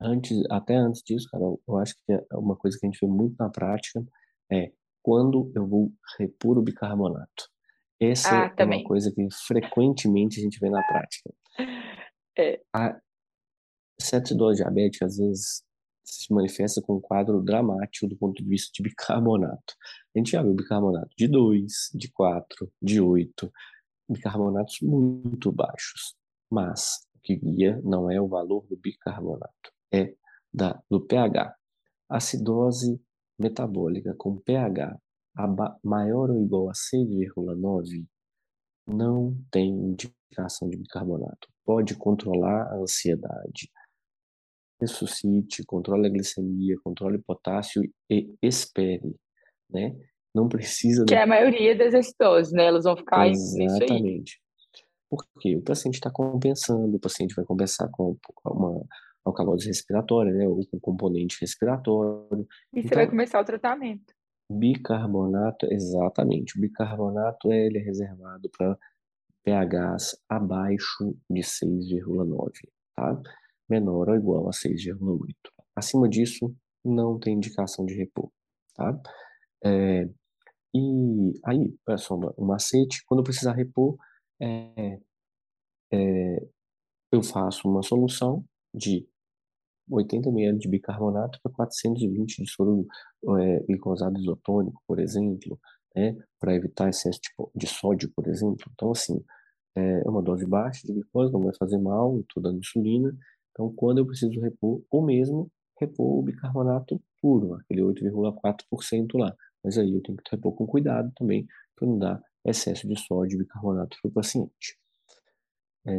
Antes, 0.00 0.42
até 0.50 0.74
antes 0.74 1.02
disso, 1.02 1.28
cara, 1.30 1.44
eu 1.44 1.76
acho 1.78 1.94
que 1.94 2.12
é 2.12 2.36
uma 2.36 2.56
coisa 2.56 2.76
que 2.78 2.86
a 2.86 2.90
gente 2.90 3.00
vê 3.00 3.06
muito 3.06 3.36
na 3.38 3.50
prática 3.50 4.00
é 4.50 4.72
quando 5.02 5.52
eu 5.54 5.66
vou 5.66 5.92
repor 6.18 6.58
o 6.58 6.62
bicarbonato. 6.62 7.48
Essa 8.00 8.46
ah, 8.46 8.54
é 8.56 8.64
uma 8.64 8.84
coisa 8.84 9.12
que 9.12 9.26
frequentemente 9.46 10.38
a 10.38 10.42
gente 10.42 10.58
vê 10.60 10.70
na 10.70 10.82
prática. 10.82 11.32
É. 12.40 12.60
A, 12.72 12.96
Cetidose 14.00 14.62
diabética, 14.62 15.06
às 15.06 15.16
vezes, 15.16 15.64
se 16.08 16.32
manifesta 16.32 16.80
com 16.82 16.96
um 16.96 17.00
quadro 17.00 17.42
dramático 17.42 18.08
do 18.08 18.16
ponto 18.16 18.42
de 18.42 18.48
vista 18.48 18.70
de 18.74 18.82
bicarbonato. 18.82 19.74
A 20.14 20.18
gente 20.18 20.32
já 20.32 20.42
viu 20.42 20.54
bicarbonato 20.54 21.10
de 21.16 21.28
2, 21.28 21.72
de 21.94 22.10
4, 22.10 22.72
de 22.80 23.00
8, 23.00 23.52
bicarbonatos 24.08 24.78
muito 24.82 25.52
baixos. 25.52 26.16
Mas 26.50 27.06
o 27.14 27.20
que 27.22 27.36
guia 27.36 27.80
não 27.84 28.10
é 28.10 28.20
o 28.20 28.28
valor 28.28 28.66
do 28.68 28.76
bicarbonato, 28.76 29.72
é 29.92 30.14
da, 30.52 30.80
do 30.90 31.00
pH. 31.00 31.54
Acidose 32.08 33.00
metabólica 33.38 34.14
com 34.16 34.36
pH 34.36 34.98
maior 35.84 36.30
ou 36.30 36.42
igual 36.42 36.68
a 36.68 36.72
6,9 36.72 38.06
não 38.86 39.36
tem 39.50 39.68
indicação 39.68 40.68
de 40.68 40.76
bicarbonato. 40.76 41.48
Pode 41.64 41.94
controlar 41.94 42.72
a 42.72 42.76
ansiedade, 42.76 43.70
ressuscite, 44.80 45.64
controle 45.64 46.06
a 46.06 46.10
glicemia, 46.10 46.76
controle 46.82 47.16
o 47.16 47.22
potássio 47.22 47.82
e 48.10 48.34
espere, 48.42 49.14
né? 49.70 49.96
Não 50.34 50.48
precisa... 50.48 51.04
Que 51.04 51.14
é 51.14 51.22
a 51.22 51.26
maioria 51.26 51.76
das 51.76 51.94
acidoses, 51.94 52.52
né? 52.52 52.66
Elas 52.66 52.84
vão 52.84 52.96
ficar 52.96 53.28
Exatamente. 53.28 54.40
Porque 55.10 55.56
o 55.56 55.62
paciente 55.62 55.94
está 55.94 56.10
compensando, 56.10 56.96
o 56.96 57.00
paciente 57.00 57.34
vai 57.34 57.44
compensar 57.44 57.90
com 57.90 58.16
uma 58.44 58.84
alcalose 59.24 59.66
respiratória, 59.66 60.32
né? 60.32 60.46
Ou 60.46 60.64
com 60.66 60.78
componente 60.78 61.38
respiratório. 61.40 62.46
E 62.72 62.80
então, 62.80 62.88
você 62.88 62.94
vai 62.94 63.08
começar 63.08 63.40
o 63.40 63.44
tratamento. 63.44 64.14
Bicarbonato, 64.50 65.66
exatamente. 65.70 66.56
O 66.56 66.60
bicarbonato 66.60 67.52
ele 67.52 67.78
é 67.78 67.82
reservado 67.82 68.50
para 68.56 68.78
pHs 69.44 70.18
abaixo 70.28 71.16
de 71.28 71.40
6,9, 71.40 72.50
tá? 72.94 73.20
Menor 73.68 74.08
ou 74.08 74.16
igual 74.16 74.48
a 74.48 74.52
6,8. 74.52 75.34
Acima 75.74 76.08
disso, 76.08 76.54
não 76.84 77.18
tem 77.18 77.34
indicação 77.34 77.84
de 77.84 77.94
repor, 77.94 78.30
tá? 78.74 78.98
É, 79.64 80.08
e 80.74 81.32
aí, 81.44 81.74
olha 81.86 81.98
só, 81.98 82.14
um 82.38 82.44
macete, 82.44 83.04
quando 83.06 83.20
eu 83.20 83.24
precisar 83.24 83.52
repor, 83.52 83.96
é, 84.40 85.00
é, 85.92 86.46
eu 87.12 87.22
faço 87.22 87.68
uma 87.68 87.82
solução 87.82 88.44
de 88.74 89.06
80 89.90 90.28
ml 90.28 90.58
de 90.58 90.68
bicarbonato 90.68 91.38
para 91.42 91.52
420 91.52 92.42
de 92.42 92.50
soro 92.50 92.86
é, 93.40 93.60
glicosado 93.60 94.18
isotônico, 94.18 94.82
por 94.86 94.98
exemplo, 94.98 95.58
né, 95.94 96.16
para 96.38 96.54
evitar 96.54 96.88
excesso 96.88 97.20
de, 97.20 97.30
de, 97.54 97.66
sódio, 97.66 98.10
por 98.14 98.26
exemplo. 98.28 98.70
Então, 98.72 98.90
assim, 98.92 99.24
é, 99.74 100.02
é 100.04 100.08
uma 100.08 100.22
dose 100.22 100.46
baixa 100.46 100.86
de 100.86 100.92
glicose, 100.92 101.32
não 101.32 101.42
vai 101.42 101.54
fazer 101.58 101.78
mal, 101.78 102.20
estou 102.20 102.42
dando 102.42 102.58
insulina, 102.58 103.16
então, 103.58 103.74
quando 103.74 103.98
eu 103.98 104.06
preciso 104.06 104.40
repor, 104.40 104.80
ou 104.88 105.04
mesmo 105.04 105.50
repor 105.80 106.20
o 106.20 106.22
bicarbonato 106.22 107.02
puro, 107.20 107.54
aquele 107.54 107.82
8,4% 107.82 109.18
lá. 109.18 109.34
Mas 109.64 109.76
aí 109.76 109.92
eu 109.92 110.00
tenho 110.00 110.16
que 110.16 110.30
repor 110.30 110.54
com 110.54 110.64
cuidado 110.64 111.12
também, 111.16 111.44
para 111.74 111.88
não 111.88 111.98
dar 111.98 112.22
excesso 112.44 112.86
de 112.86 112.96
sódio 112.96 113.34
e 113.34 113.38
bicarbonato 113.38 113.96
para 114.00 114.08
o 114.08 114.12
paciente. 114.12 114.78
É, 115.84 115.92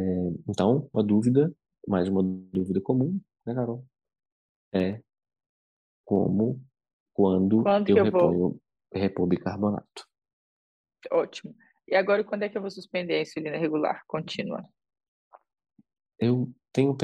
então, 0.48 0.88
a 0.94 1.02
dúvida 1.02 1.54
mais 1.86 2.08
uma 2.08 2.22
dúvida 2.22 2.80
comum, 2.80 3.20
né, 3.46 3.54
Carol? 3.54 3.84
É 4.72 5.02
como 6.04 6.62
quando, 7.12 7.62
quando 7.62 7.90
eu, 7.90 7.96
eu 7.98 8.04
reponho 8.04 8.38
vou... 8.38 8.60
repor 8.94 9.26
bicarbonato. 9.26 10.08
Ótimo. 11.10 11.54
E 11.86 11.94
agora, 11.94 12.24
quando 12.24 12.44
é 12.44 12.48
que 12.48 12.56
eu 12.56 12.62
vou 12.62 12.70
suspender 12.70 13.16
a 13.16 13.22
insulina 13.22 13.58
regular 13.58 14.02
contínua? 14.06 14.66
Eu 16.18 16.50
tenho 16.72 16.96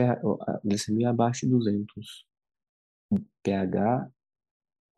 a 0.43 0.61
glicemia 0.65 1.11
abaixo 1.11 1.47
de 1.47 1.53
200. 1.53 2.27
pH 3.43 4.11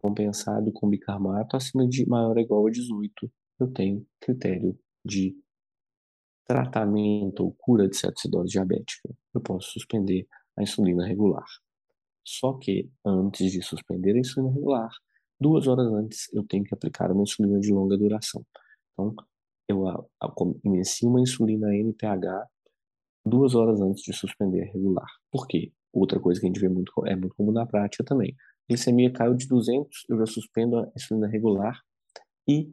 compensado 0.00 0.72
com 0.72 0.88
bicarbonato 0.88 1.56
acima 1.56 1.86
de 1.86 2.06
maior 2.08 2.36
ou 2.36 2.42
igual 2.42 2.66
a 2.66 2.70
18. 2.70 3.30
Eu 3.60 3.72
tenho 3.72 4.06
critério 4.20 4.78
de 5.04 5.36
tratamento 6.46 7.40
ou 7.44 7.54
cura 7.58 7.88
de 7.88 7.96
cetoacidose 7.96 8.52
diabética. 8.52 9.14
Eu 9.34 9.40
posso 9.40 9.72
suspender 9.72 10.26
a 10.56 10.62
insulina 10.62 11.06
regular. 11.06 11.44
Só 12.24 12.54
que 12.54 12.90
antes 13.04 13.52
de 13.52 13.62
suspender 13.62 14.14
a 14.14 14.18
insulina 14.18 14.52
regular, 14.52 14.90
duas 15.40 15.66
horas 15.66 15.86
antes 15.92 16.32
eu 16.32 16.44
tenho 16.44 16.64
que 16.64 16.74
aplicar 16.74 17.10
uma 17.10 17.22
insulina 17.22 17.58
de 17.60 17.72
longa 17.72 17.98
duração. 17.98 18.44
Então, 18.92 19.14
eu 19.68 19.84
inicio 20.64 21.08
uma 21.08 21.20
insulina 21.20 21.74
NPH 21.74 22.48
duas 23.28 23.54
horas 23.54 23.80
antes 23.80 24.02
de 24.02 24.12
suspender 24.12 24.62
a 24.62 24.72
regular. 24.72 25.08
Por 25.30 25.46
quê? 25.46 25.72
Outra 25.92 26.20
coisa 26.20 26.40
que 26.40 26.46
a 26.46 26.48
gente 26.48 26.60
vê 26.60 26.68
muito, 26.68 26.92
é 27.06 27.16
muito 27.16 27.34
comum 27.34 27.52
na 27.52 27.66
prática 27.66 28.04
também. 28.04 28.30
A 28.30 28.72
glicemia 28.72 29.12
caiu 29.12 29.34
de 29.34 29.46
200, 29.46 30.04
eu 30.08 30.18
já 30.18 30.26
suspendo 30.26 30.78
a 30.78 30.92
insulina 30.94 31.26
regular 31.26 31.80
e 32.46 32.70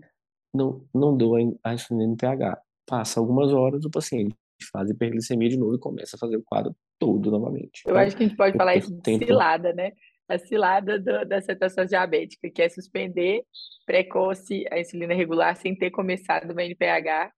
não, 0.54 0.86
não 0.94 1.16
dou 1.16 1.36
a 1.64 1.74
insulina 1.74 2.06
NPH. 2.06 2.62
Passa 2.86 3.20
algumas 3.20 3.52
horas, 3.52 3.84
o 3.86 3.90
paciente 3.90 4.36
faz 4.72 4.90
hiperglicemia 4.90 5.50
de 5.50 5.58
novo 5.58 5.76
e 5.76 5.80
começa 5.80 6.16
a 6.16 6.20
fazer 6.20 6.38
o 6.38 6.44
quadro 6.44 6.76
todo 7.00 7.30
novamente. 7.32 7.82
Eu 7.86 7.92
então, 7.92 7.98
acho 7.98 8.16
que 8.16 8.24
a 8.24 8.28
gente 8.28 8.38
pode 8.38 8.58
falar 8.58 8.76
isso 8.76 8.94
de 8.94 9.18
cilada, 9.18 9.74
né? 9.74 9.92
A 10.28 10.38
cilada 10.40 11.00
do, 11.00 11.26
da 11.26 11.42
cetação 11.42 11.86
diabética, 11.86 12.50
que 12.50 12.62
é 12.62 12.70
suspender 12.70 13.44
precoce 13.86 14.66
a 14.72 14.80
insulina 14.80 15.14
regular 15.14 15.56
sem 15.56 15.76
ter 15.76 15.92
começado 15.92 16.52
uma 16.52 16.64
NPH. 16.64 17.32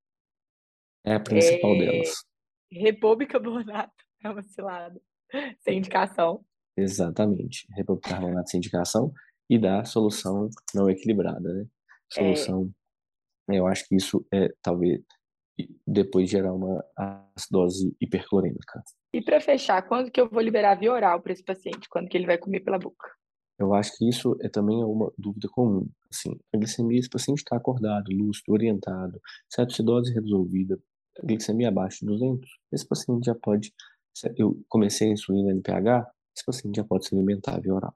É 1.05 1.15
a 1.15 1.19
principal 1.19 1.75
é... 1.75 1.79
delas. 1.79 2.13
Repor 2.71 3.15
bicarbonato 3.15 3.93
é 4.23 4.29
uma 4.29 4.43
cilada, 4.43 4.99
sem 5.59 5.77
indicação. 5.77 6.43
Exatamente. 6.75 7.67
Repor 7.75 7.97
bicarbonato 7.97 8.49
sem 8.49 8.59
indicação 8.59 9.11
e 9.49 9.57
dar 9.57 9.85
solução 9.85 10.49
não 10.73 10.89
equilibrada, 10.89 11.53
né? 11.53 11.65
É. 12.17 12.35
Solução. 12.35 12.71
É... 13.49 13.57
Eu 13.57 13.65
acho 13.67 13.87
que 13.87 13.95
isso 13.95 14.25
é 14.33 14.53
talvez 14.61 15.01
depois 15.85 16.29
gerar 16.29 16.53
uma 16.53 16.83
acidose 17.35 17.95
hiperclorêmica. 17.99 18.83
E 19.13 19.21
para 19.21 19.41
fechar, 19.41 19.81
quando 19.87 20.11
que 20.11 20.19
eu 20.19 20.29
vou 20.29 20.41
liberar 20.41 20.75
via 20.75 20.91
oral 20.91 21.21
para 21.21 21.33
esse 21.33 21.43
paciente? 21.43 21.87
Quando 21.89 22.09
que 22.09 22.17
ele 22.17 22.27
vai 22.27 22.37
comer 22.37 22.59
pela 22.59 22.77
boca? 22.77 23.09
Eu 23.57 23.73
acho 23.73 23.97
que 23.97 24.07
isso 24.07 24.37
é 24.41 24.49
também 24.49 24.83
uma 24.83 25.11
dúvida 25.17 25.47
comum. 25.49 25.89
Assim, 26.11 26.37
a 26.53 26.57
glicemia, 26.57 26.99
esse 26.99 27.09
paciente 27.09 27.39
está 27.39 27.57
acordado, 27.57 28.11
lúcido, 28.11 28.53
orientado, 28.53 29.19
cetoacidose 29.49 30.13
resolvida, 30.13 30.79
glicemia 31.23 31.69
abaixo 31.69 31.99
de 31.99 32.05
200, 32.07 32.49
esse 32.71 32.87
paciente 32.87 33.25
já 33.25 33.35
pode, 33.35 33.73
eu 34.35 34.61
comecei 34.67 35.09
a 35.09 35.13
insulina 35.13 35.51
NPH, 35.51 36.09
esse 36.35 36.45
paciente 36.45 36.75
já 36.75 36.83
pode 36.83 37.07
se 37.07 37.15
alimentar 37.15 37.59
via 37.59 37.73
oral. 37.73 37.95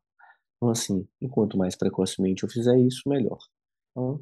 Então, 0.57 0.69
assim, 0.69 1.07
enquanto 1.19 1.57
mais 1.57 1.75
precocemente 1.75 2.43
eu 2.43 2.49
fizer 2.49 2.77
isso, 2.79 3.07
melhor. 3.07 3.39
Então, 3.91 4.19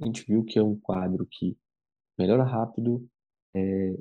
a 0.00 0.06
gente 0.06 0.24
viu 0.26 0.44
que 0.44 0.58
é 0.58 0.62
um 0.62 0.78
quadro 0.78 1.26
que 1.30 1.56
melhora 2.18 2.44
rápido, 2.44 3.08
é, 3.54 3.94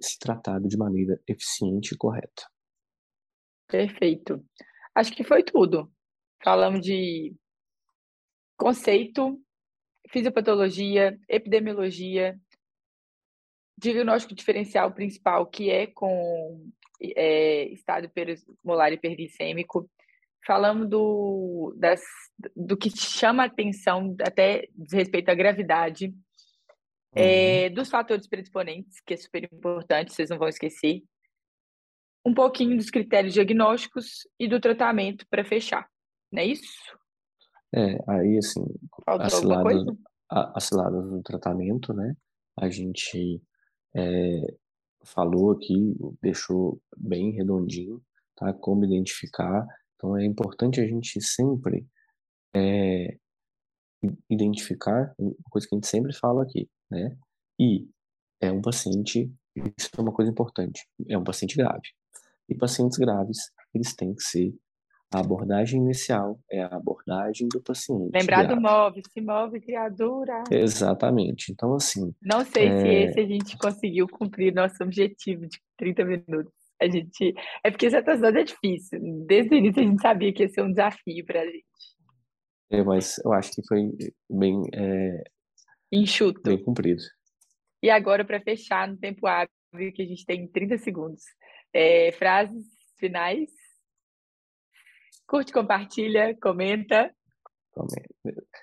se 0.00 0.18
tratado 0.18 0.66
de 0.68 0.76
maneira 0.76 1.20
eficiente 1.28 1.94
e 1.94 1.96
correta. 1.96 2.46
Perfeito. 3.68 4.44
Acho 4.94 5.12
que 5.12 5.24
foi 5.24 5.42
tudo. 5.42 5.90
Falamos 6.42 6.80
de 6.80 7.34
conceito, 8.56 9.40
fisiopatologia, 10.10 11.18
epidemiologia, 11.28 12.38
diagnóstico 13.78 14.34
diferencial 14.34 14.92
principal, 14.92 15.46
que 15.46 15.70
é 15.70 15.86
com 15.86 16.70
é, 17.16 17.64
estado 17.68 18.10
molar 18.64 18.92
hiperglicêmico. 18.92 19.90
Falamos 20.46 20.88
do, 20.88 21.74
das, 21.76 22.02
do 22.56 22.76
que 22.76 22.90
chama 22.90 23.44
atenção, 23.44 24.16
até 24.20 24.68
respeito 24.92 25.28
à 25.28 25.34
gravidade, 25.34 26.12
é, 27.14 27.68
dos 27.70 27.90
fatores 27.90 28.26
predisponentes, 28.26 29.00
que 29.04 29.14
é 29.14 29.16
super 29.16 29.44
importante, 29.44 30.12
vocês 30.12 30.30
não 30.30 30.38
vão 30.38 30.48
esquecer. 30.48 31.02
Um 32.24 32.32
pouquinho 32.32 32.76
dos 32.76 32.90
critérios 32.90 33.34
diagnósticos 33.34 34.26
e 34.38 34.48
do 34.48 34.60
tratamento 34.60 35.26
para 35.28 35.44
fechar, 35.44 35.88
não 36.30 36.42
é 36.42 36.46
isso? 36.46 36.72
É, 37.74 37.98
aí 38.08 38.38
assim, 38.38 38.64
as 39.06 39.34
ciladas, 39.34 39.84
as 40.30 40.64
ciladas 40.64 41.10
do 41.10 41.22
tratamento, 41.22 41.92
né? 41.92 42.14
A 42.58 42.68
gente 42.68 43.42
é, 43.94 44.54
falou 45.04 45.52
aqui, 45.52 45.96
deixou 46.20 46.80
bem 46.96 47.32
redondinho, 47.32 48.02
tá? 48.36 48.52
Como 48.52 48.84
identificar. 48.84 49.66
Então 49.96 50.16
é 50.16 50.24
importante 50.24 50.80
a 50.80 50.86
gente 50.86 51.20
sempre 51.20 51.86
é, 52.54 53.16
identificar, 54.28 55.14
uma 55.18 55.34
coisa 55.50 55.66
que 55.68 55.74
a 55.74 55.76
gente 55.76 55.86
sempre 55.88 56.12
fala 56.12 56.42
aqui, 56.42 56.68
né? 56.90 57.16
E 57.58 57.88
é 58.40 58.50
um 58.50 58.60
paciente, 58.60 59.32
isso 59.56 59.90
é 59.96 60.00
uma 60.00 60.12
coisa 60.12 60.30
importante, 60.30 60.86
é 61.08 61.16
um 61.16 61.24
paciente 61.24 61.56
grave. 61.56 61.88
E 62.48 62.54
pacientes 62.56 62.98
graves, 62.98 63.38
eles 63.74 63.94
têm 63.94 64.14
que 64.14 64.22
ser 64.22 64.54
a 65.12 65.20
abordagem 65.20 65.80
inicial 65.80 66.40
é 66.50 66.62
a 66.62 66.68
abordagem 66.68 67.46
do 67.48 67.62
paciente. 67.62 68.10
Lembrar 68.14 68.44
do 68.44 68.58
move, 68.58 69.02
se 69.12 69.20
move, 69.20 69.60
criatura. 69.60 70.44
Exatamente. 70.50 71.52
Então, 71.52 71.74
assim. 71.74 72.14
Não 72.22 72.44
sei 72.44 72.68
é... 72.68 72.80
se 72.80 72.88
esse 72.88 73.20
a 73.20 73.26
gente 73.26 73.58
conseguiu 73.58 74.08
cumprir 74.08 74.54
nosso 74.54 74.82
objetivo 74.82 75.46
de 75.46 75.58
30 75.76 76.04
minutos. 76.04 76.52
A 76.80 76.88
gente. 76.88 77.34
É 77.62 77.70
porque 77.70 77.86
essa 77.86 77.98
atuação 77.98 78.28
é 78.28 78.44
difícil. 78.44 78.98
Desde 79.26 79.54
o 79.54 79.58
início 79.58 79.82
a 79.82 79.84
gente 79.84 80.00
sabia 80.00 80.32
que 80.32 80.42
ia 80.42 80.48
ser 80.48 80.62
um 80.62 80.70
desafio 80.70 81.24
para 81.26 81.42
a 81.42 81.44
gente. 81.44 81.64
É, 82.70 82.82
mas 82.82 83.18
eu 83.24 83.32
acho 83.32 83.52
que 83.52 83.66
foi 83.66 83.90
bem. 84.30 84.62
É... 84.74 85.22
Enxuto. 85.92 86.40
Bem 86.42 86.62
cumprido. 86.62 87.02
E 87.82 87.90
agora, 87.90 88.24
para 88.24 88.40
fechar 88.40 88.88
no 88.88 88.96
tempo 88.96 89.26
hábil, 89.26 89.50
que 89.94 90.02
a 90.02 90.06
gente 90.06 90.24
tem 90.24 90.48
30 90.48 90.78
segundos, 90.78 91.22
é, 91.74 92.12
frases 92.12 92.64
finais 92.98 93.50
Curte, 95.26 95.52
compartilha, 95.52 96.36
comenta. 96.40 97.14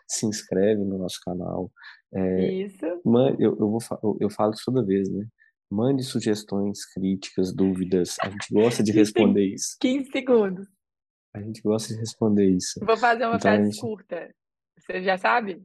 Se 0.07 0.25
inscreve 0.25 0.83
no 0.83 0.97
nosso 0.97 1.19
canal. 1.23 1.71
É, 2.13 2.51
Isso. 2.51 2.85
Eu, 2.85 3.57
eu, 3.59 3.69
vou, 3.69 3.79
eu 4.19 4.29
falo 4.29 4.53
isso 4.53 4.63
toda 4.65 4.85
vez, 4.85 5.09
né? 5.09 5.25
Mande 5.71 6.03
sugestões, 6.03 6.85
críticas, 6.93 7.53
dúvidas. 7.53 8.17
A 8.21 8.29
gente 8.29 8.51
gosta 8.51 8.83
de 8.83 8.91
responder 8.91 9.53
isso. 9.53 9.77
15 9.79 10.11
segundos. 10.11 10.67
A 11.33 11.39
gente 11.39 11.61
gosta 11.61 11.93
de 11.93 11.99
responder 11.99 12.49
isso. 12.49 12.79
Vou 12.83 12.97
fazer 12.97 13.25
uma 13.25 13.35
então, 13.35 13.51
frase 13.51 13.71
gente... 13.71 13.79
curta. 13.79 14.35
Você 14.79 15.03
já 15.03 15.17
sabe? 15.17 15.63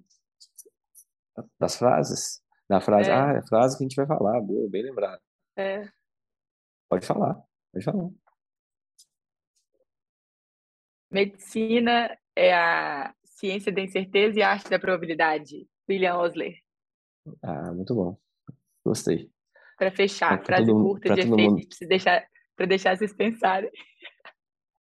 Das 1.59 1.77
frases? 1.77 2.43
Da 2.69 2.81
frase, 2.81 3.11
é. 3.11 3.13
ah, 3.13 3.33
é 3.35 3.39
a 3.39 3.47
frase 3.47 3.77
que 3.77 3.85
a 3.85 3.87
gente 3.87 3.97
vai 3.97 4.07
falar. 4.07 4.41
Boa, 4.41 4.69
bem 4.69 4.83
lembrado. 4.83 5.21
É. 5.57 5.89
Pode 6.89 7.07
falar, 7.07 7.43
pode 7.73 7.85
falar. 7.85 8.11
Medicina 11.15 12.19
é 12.35 12.53
a 12.53 13.15
ciência 13.25 13.71
da 13.71 13.81
incerteza 13.81 14.37
e 14.37 14.43
a 14.43 14.51
arte 14.51 14.69
da 14.69 14.81
probabilidade. 14.81 15.69
William 15.89 16.17
Osler. 16.17 16.57
Ah, 17.41 17.73
muito 17.73 17.95
bom. 17.95 18.19
Gostei. 18.85 19.31
Para 19.79 19.93
fechar, 19.93 20.41
é, 20.41 20.45
frase 20.45 20.73
curta 20.73 21.15
de 21.15 21.21
efeito, 21.21 21.37
mundo... 21.37 21.67
deixar, 21.89 22.27
para 22.57 22.67
deixar 22.67 22.97
vocês 22.97 23.13
pensarem. 23.15 23.71